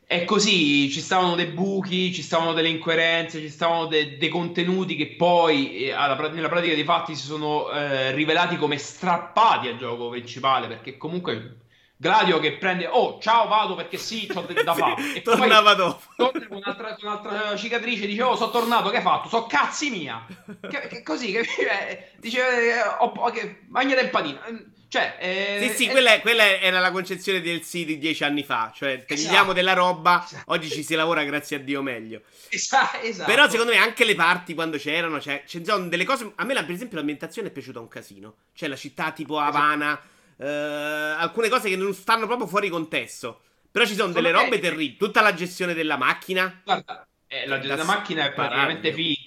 [0.04, 4.94] è così, ci stavano dei buchi, ci stavano delle incoerenze, ci stavano de- dei contenuti
[4.94, 9.78] che poi eh, alla, nella pratica dei fatti si sono eh, rivelati come strappati al
[9.78, 11.60] gioco principale, perché comunque
[12.00, 15.14] Gladio che prende, oh ciao vado perché sì, ho da fare.
[15.14, 16.00] E Tornava dopo.
[16.14, 19.28] Torna con un'altra, con un'altra cicatrice, dice, oh sono tornato, che hai fatto?
[19.28, 20.24] So cazzi mia.
[20.60, 24.38] Che, che così, che, eh, dice, eh, oh, okay, mangia del panino.
[24.86, 28.44] Cioè, eh, sì, sì, eh, quella, quella, era la concezione del sì di dieci anni
[28.44, 28.70] fa.
[28.72, 30.52] Cioè, tagliamo esatto, della roba, esatto.
[30.52, 32.22] oggi ci si lavora grazie a Dio meglio.
[32.48, 33.28] Esatto, esatto.
[33.28, 36.30] Però secondo me anche le parti quando c'erano, cioè, ci sono delle cose...
[36.36, 38.34] A me per esempio l'ambientazione è piaciuta un casino.
[38.54, 39.90] Cioè la città tipo Havana...
[39.94, 43.42] Esatto eh, alcune cose che non stanno proprio fuori contesto.
[43.70, 44.96] Però ci sono delle robe terribili.
[44.96, 46.60] Tutta la gestione della macchina.
[46.64, 49.17] Guarda, eh, la, la macchina è praticamente finta.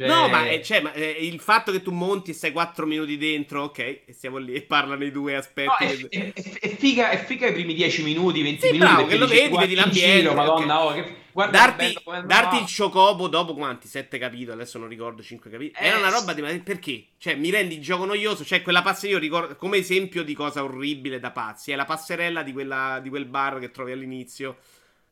[0.00, 0.08] Cioè...
[0.08, 3.18] No, ma, è, cioè, ma è il fatto che tu monti e stai 4 minuti
[3.18, 5.68] dentro, ok, e siamo lì e parlano i due aspetti.
[5.68, 8.90] No, è, è, è, figa, è figa i primi 10 minuti, 20 sì, minuti.
[8.90, 10.20] Bravo, che lo vedi, vedi l'ambiente.
[10.20, 11.00] Giro, madonna, okay.
[11.00, 11.14] oh, che...
[11.32, 13.88] Guarda darti, darti il Chocobo dopo quanti?
[13.88, 15.86] 7 capitoli, adesso non ricordo 5 capitoli.
[15.86, 16.60] Era una eh, roba di...
[16.60, 17.04] Perché?
[17.18, 18.42] Cioè, mi rendi il gioco noioso?
[18.42, 21.72] Cioè, quella passerella, io ricordo come esempio di cosa orribile da pazzi.
[21.72, 24.56] È la passerella di, quella, di quel bar che trovi all'inizio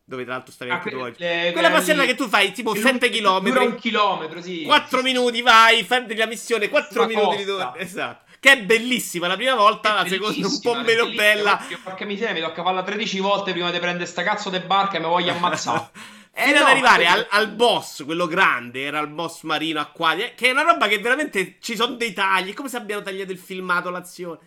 [0.09, 1.17] dove tra l'altro stavi ah, anche tu oggi.
[1.19, 3.43] Le, Quella passeggiata che tu fai tipo 7 km.
[3.43, 4.63] Dura un chilometro, sì.
[4.63, 7.75] 4 minuti vai, fai la missione, 4 minuti di torno.
[7.77, 8.25] Esatto.
[8.41, 11.63] Che è bellissima la prima volta, la seconda un po' meno bella.
[11.83, 15.01] Porca miseria, mi tocca farla 13 volte prima di prendere sta cazzo de barca e
[15.01, 15.91] mi voglio ammazzare.
[16.39, 20.31] Eh Fino no, ad arrivare al, al, boss, quello grande, era il boss marino acquario,
[20.37, 23.33] che è una roba che veramente ci sono dei tagli, è come se abbiano tagliato
[23.33, 24.39] il filmato, l'azione.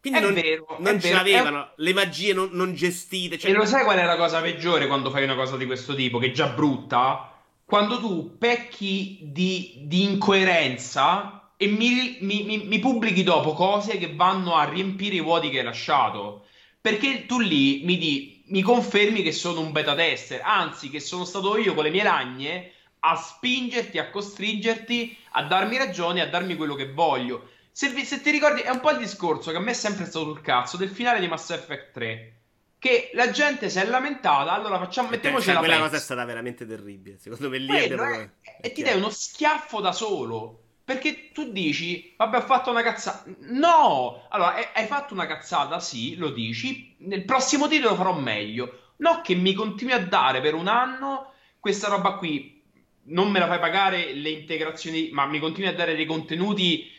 [0.00, 1.68] Quindi è non, vero, non ce l'avevano, è...
[1.76, 3.38] le magie non, non gestite.
[3.38, 3.50] Cioè...
[3.50, 6.18] E lo sai qual è la cosa peggiore quando fai una cosa di questo tipo,
[6.18, 7.32] che è già brutta?
[7.68, 14.14] quando tu pecchi di, di incoerenza e mi, mi, mi, mi, pubblichi dopo cose che
[14.14, 16.46] vanno a riempire i vuoti che hai lasciato.
[16.80, 21.26] Perché tu lì mi, di, mi confermi che sono un beta tester, anzi che sono
[21.26, 26.56] stato io con le mie lagne a spingerti, a costringerti, a darmi ragione, a darmi
[26.56, 27.50] quello che voglio.
[27.78, 30.24] Se, se ti ricordi, è un po' il discorso che a me è sempre stato
[30.24, 32.32] sul cazzo del finale di Mass Effect 3
[32.76, 36.24] che la gente si è lamentata, allora facciamo, mettiamoci cioè, la Quella cosa è stata
[36.24, 38.30] veramente terribile, secondo me lì è, è,
[38.62, 43.30] E ti dai uno schiaffo da solo, perché tu dici, vabbè ho fatto una cazzata,
[43.50, 44.26] no!
[44.28, 49.36] Allora, hai fatto una cazzata, sì, lo dici, nel prossimo titolo farò meglio, no che
[49.36, 52.60] mi continui a dare per un anno questa roba qui,
[53.04, 56.96] non me la fai pagare le integrazioni, ma mi continui a dare dei contenuti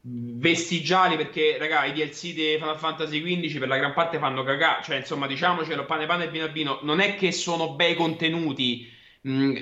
[0.00, 4.82] vestigiali perché raga i DLC di Final Fantasy XV per la gran parte fanno cagare
[4.82, 8.96] cioè insomma diciamocelo pane pane e vino a vino non è che sono bei contenuti
[9.22, 9.56] mh, mm,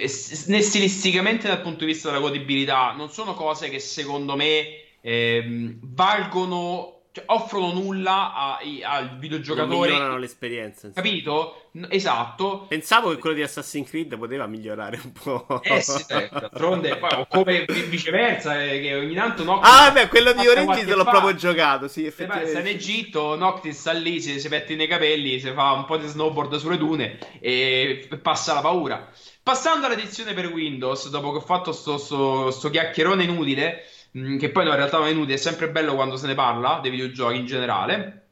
[0.47, 2.93] né stilisticamente dal punto di vista della godibilità.
[2.93, 4.67] Non sono cose che secondo me
[5.01, 9.75] eh, valgono cioè, offrono nulla a, a, al videogiocatore.
[9.75, 10.89] Non migliorano l'esperienza.
[10.89, 11.07] Insomma.
[11.07, 11.71] Capito?
[11.89, 12.67] Esatto.
[12.69, 15.63] Pensavo che quello di Assassin's Creed poteva migliorare un po'.
[15.63, 16.99] Eh sì, eh, d'altronde,
[17.31, 19.71] come viceversa, eh, che ogni tanto Noctis...
[19.71, 21.11] Ah, vabbè, quello di Origins l'ho fa.
[21.11, 22.51] proprio giocato, sì, effettivamente.
[22.51, 25.97] Sta in Egitto, Noctis sta lì, si, si pette nei capelli, si fa un po'
[25.97, 29.11] di snowboard sulle dune e passa la paura.
[29.43, 33.85] Passando all'edizione per Windows, dopo che ho fatto sto, sto, sto chiacchierone inutile
[34.39, 36.79] che poi no, in realtà non è inutile, è sempre bello quando se ne parla
[36.81, 38.23] dei videogiochi in generale.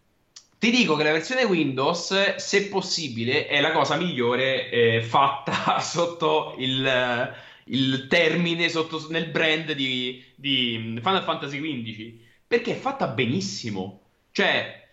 [0.58, 6.54] Ti dico che la versione Windows, se possibile, è la cosa migliore eh, fatta sotto
[6.58, 12.12] il, il termine, sotto, nel brand di, di Final Fantasy XV,
[12.46, 14.00] perché è fatta benissimo.
[14.32, 14.88] Cioè,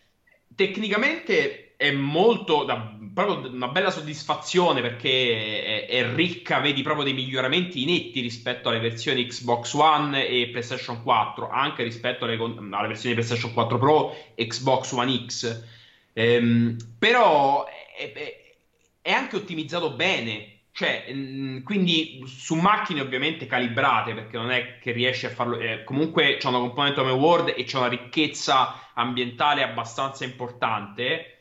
[0.53, 7.13] tecnicamente è molto da, proprio una bella soddisfazione perché è, è, ricca, vedi proprio dei
[7.13, 13.15] miglioramenti netti rispetto alle versioni Xbox One e PlayStation 4, anche rispetto alle, alle versioni
[13.15, 15.65] PlayStation 4 Pro e Xbox One X.
[16.13, 18.13] Ehm, però è,
[19.01, 20.49] è, anche ottimizzato bene.
[20.71, 25.57] Cioè, mh, quindi su macchine ovviamente calibrate perché non è che riesce a farlo.
[25.59, 31.37] Eh, comunque c'è una componente home world e c'è una ricchezza ambientale abbastanza importante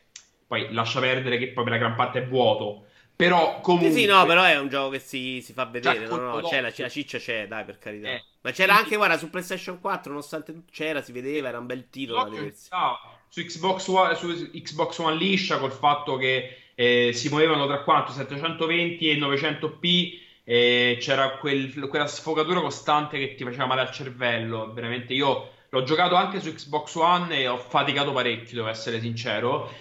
[0.51, 2.87] poi lascia perdere che poi per la gran parte è vuoto.
[3.15, 3.91] Però comunque...
[3.91, 6.07] Sì, sì, no, però è un gioco che si, si fa vedere.
[6.07, 8.09] No, no, c'è la, la, ciccia c'è, dai, per carità.
[8.09, 11.67] Eh, Ma c'era anche, guarda, su PlayStation 4, nonostante tutto c'era, si vedeva, era un
[11.67, 12.99] bel titolo ah,
[13.29, 18.11] su, Xbox One, su Xbox One liscia col fatto che eh, si muovevano tra quanto?
[18.11, 24.73] 720 e 900p e c'era quel, quella sfogatura costante che ti faceva male al cervello.
[24.73, 29.71] Veramente io l'ho giocato anche su Xbox One e ho faticato parecchio, devo essere sincero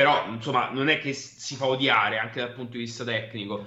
[0.00, 3.66] però insomma non è che si fa odiare anche dal punto di vista tecnico.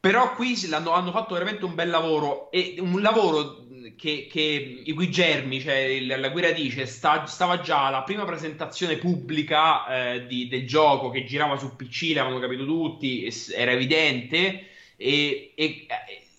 [0.00, 5.10] Però qui hanno fatto veramente un bel lavoro e un lavoro che, che i cui
[5.10, 10.66] germi, cioè la guida dice, sta, stava già la prima presentazione pubblica eh, di, del
[10.66, 15.86] gioco che girava su PC, l'avevano capito tutti, era evidente e, e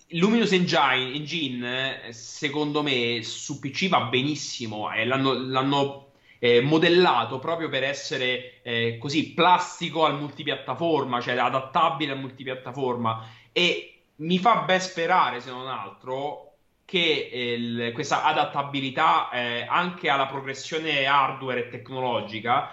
[0.10, 6.05] Luminous Engine, Engine, secondo me su PC va benissimo e l'hanno, l'hanno
[6.40, 13.28] eh, modellato proprio per essere eh, così plastico al multipiattaforma, cioè adattabile al multipiattaforma.
[13.52, 16.54] E mi fa ben sperare, se non altro,
[16.86, 22.72] che il, questa adattabilità eh, anche alla progressione hardware e tecnologica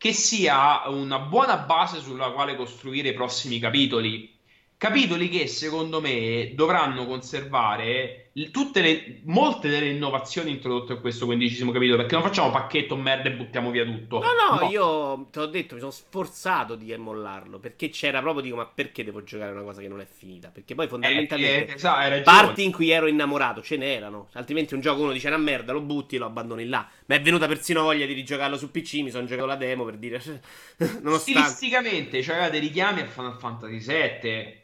[0.00, 4.34] che sia una buona base sulla quale costruire i prossimi capitoli.
[4.78, 11.98] Capitoli che secondo me dovranno conservare le, molte delle innovazioni introdotte in questo quindicesimo capitolo.
[11.98, 14.20] Perché non facciamo pacchetto merda e buttiamo via tutto.
[14.20, 14.68] No, no, no.
[14.68, 17.58] io te l'ho detto, mi sono sforzato di mollarlo.
[17.58, 20.48] Perché c'era proprio, dico, ma perché devo giocare una cosa che non è finita?
[20.48, 24.28] Perché poi fondamentalmente eh, eh, esatto, parti in cui ero innamorato, ce n'erano.
[24.32, 26.88] Altrimenti un gioco uno dice una merda, lo butti e lo abbandoni là.
[27.06, 29.00] Ma è venuta persino voglia di rigiocarlo su PC.
[29.02, 30.22] Mi sono giocato la demo per dire.
[31.02, 31.18] nonostante...
[31.18, 34.60] Stilisticamente, c'aveva dei richiami a Final Fantasy VII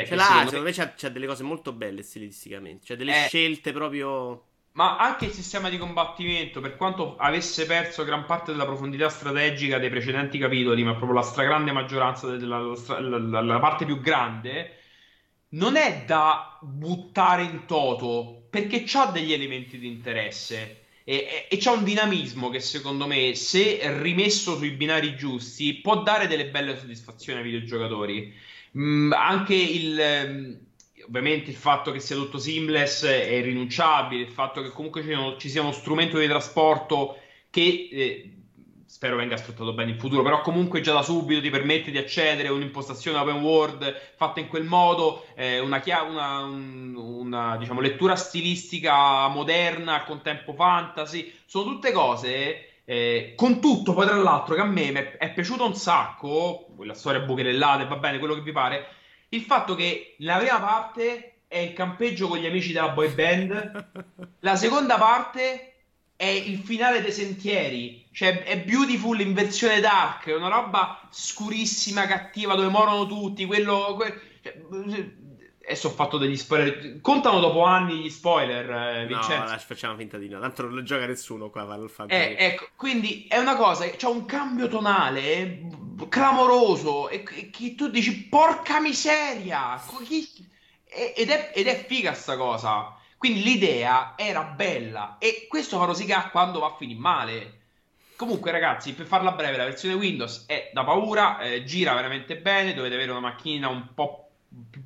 [0.00, 2.86] che, Ce l'ha, secondo me c'ha, c'ha, delle cose molto belle stilisticamente.
[2.86, 4.44] C'ha delle eh, scelte proprio.
[4.72, 9.78] Ma anche il sistema di combattimento, per quanto avesse perso gran parte della profondità strategica
[9.78, 14.78] dei precedenti capitoli, ma proprio la stragrande maggioranza della la, la, la parte più grande,
[15.50, 20.82] non è da buttare in toto, perché c'ha degli elementi di interesse.
[21.04, 26.02] E, e, e, c'è un dinamismo che secondo me, se rimesso sui binari giusti, può
[26.02, 28.32] dare delle belle soddisfazioni ai videogiocatori.
[28.76, 30.58] Mm, anche il, ehm,
[31.06, 35.48] ovviamente il fatto che sia tutto seamless è irrinunciabile, il fatto che comunque ci, ci
[35.48, 37.18] sia uno strumento di trasporto
[37.50, 38.34] che eh,
[38.86, 42.48] spero venga sfruttato bene in futuro, però comunque già da subito ti permette di accedere
[42.48, 49.28] a un'impostazione open world fatta in quel modo, eh, una, una, una diciamo, lettura stilistica
[49.28, 52.68] moderna, al contempo fantasy, sono tutte cose...
[52.84, 57.20] Eh, con tutto, poi tra l'altro, che a me è piaciuto un sacco, la storia
[57.20, 58.86] bucherellata, va bene, quello che vi pare,
[59.30, 63.88] il fatto che la prima parte è il campeggio con gli amici della boy band,
[64.40, 65.74] la seconda parte
[66.16, 68.06] è il finale dei sentieri.
[68.12, 73.44] Cioè, è Beautiful in versione dark, una roba scurissima, cattiva, dove morono tutti.
[73.44, 73.94] Quello.
[73.96, 74.20] Que...
[74.42, 74.56] Cioè,
[75.66, 77.00] adesso ho fatto degli spoiler.
[77.00, 79.52] Contano dopo anni gli spoiler, eh, Vincenzo.
[79.52, 80.40] No, facciamo finta di no.
[80.40, 81.62] Tanto non lo gioca nessuno qua.
[81.62, 83.88] Final Eh, ecco, quindi è una cosa.
[83.88, 85.60] C'è un cambio tonale
[86.08, 87.08] clamoroso.
[87.08, 89.80] E, e che tu dici, porca miseria!
[90.86, 92.96] Ed è, ed è figa sta cosa.
[93.16, 97.58] Quindi l'idea era bella e questo fa rosicare quando va a finire male.
[98.16, 102.74] Comunque, ragazzi, per farla breve, la versione Windows è da paura, eh, gira veramente bene.
[102.74, 104.23] Dovete avere una macchina un po'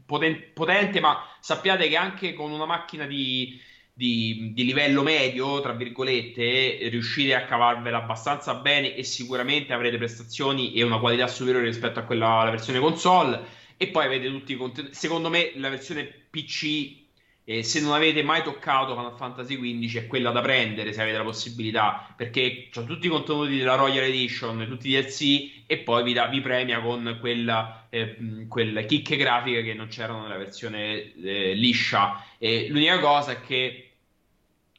[0.07, 3.61] poten- potente, ma sappiate che anche con una macchina di,
[3.93, 10.73] di, di, livello medio, tra virgolette, riuscite a cavarvela abbastanza bene e sicuramente avrete prestazioni
[10.75, 13.57] e una qualità superiore rispetto a quella alla versione console.
[13.77, 14.95] E poi avete tutti i contenuti.
[14.95, 17.08] Secondo me, la versione PC
[17.51, 21.17] e se non avete mai toccato Final Fantasy XV è quella da prendere se avete
[21.17, 26.03] la possibilità, perché c'ha tutti i contenuti della Royal Edition, tutti i DLC e poi
[26.03, 28.19] vi, da, vi premia con quella, eh,
[28.49, 32.23] quelle chicche grafiche che non c'erano nella versione eh, liscia.
[32.37, 33.93] E l'unica cosa è che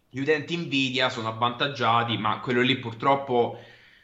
[0.07, 3.59] gli utenti Nvidia sono avvantaggiati, ma quello lì purtroppo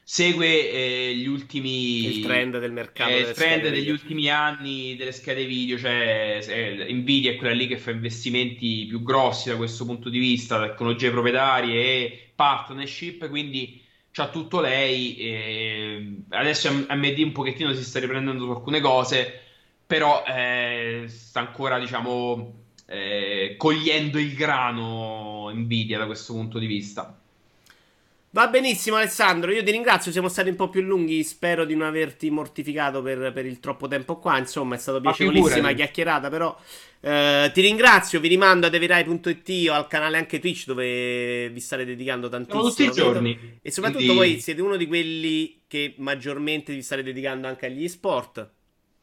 [0.08, 3.94] segue eh, gli ultimi il trend del mercato eh, il trend degli video.
[3.94, 9.02] ultimi anni delle schede video cioè eh, Nvidia è quella lì che fa investimenti più
[9.02, 13.82] grossi da questo punto di vista tecnologie proprietarie e partnership quindi
[14.12, 19.42] c'ha tutto lei e adesso AMD un pochettino si sta riprendendo su alcune cose
[19.88, 27.20] però eh, sta ancora diciamo eh, cogliendo il grano Nvidia da questo punto di vista
[28.36, 31.88] Va benissimo Alessandro, io ti ringrazio, siamo stati un po' più lunghi, spero di non
[31.88, 36.54] averti mortificato per, per il troppo tempo qua, insomma è stata piacevolissima chiacchierata, però
[37.00, 41.86] eh, ti ringrazio, vi rimando a devirai.it o al canale anche Twitch dove vi state
[41.86, 42.62] dedicando tantissimo.
[42.64, 43.60] Tutti i giorni.
[43.62, 44.18] E soprattutto Quindi...
[44.18, 48.50] voi siete uno di quelli che maggiormente vi state dedicando anche agli sport.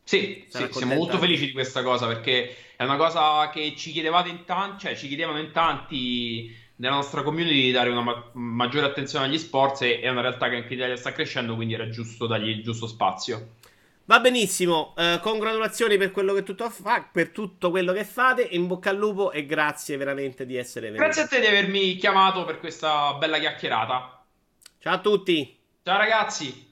[0.05, 4.29] Sì, sì siamo molto felici di questa cosa perché è una cosa che ci chiedevate
[4.29, 8.87] in tanti, cioè ci chiedevano in tanti nella nostra community di dare una ma- maggiore
[8.87, 11.89] attenzione agli sport e è una realtà che anche in Italia sta crescendo, quindi era
[11.89, 13.51] giusto dargli il giusto spazio.
[14.07, 18.67] Va benissimo, uh, congratulazioni per quello che tutto fa, per tutto quello che fate, in
[18.67, 21.05] bocca al lupo e grazie veramente di essere venuti.
[21.05, 24.25] Grazie a te di avermi chiamato per questa bella chiacchierata.
[24.81, 25.57] Ciao a tutti.
[25.85, 26.72] Ciao ragazzi.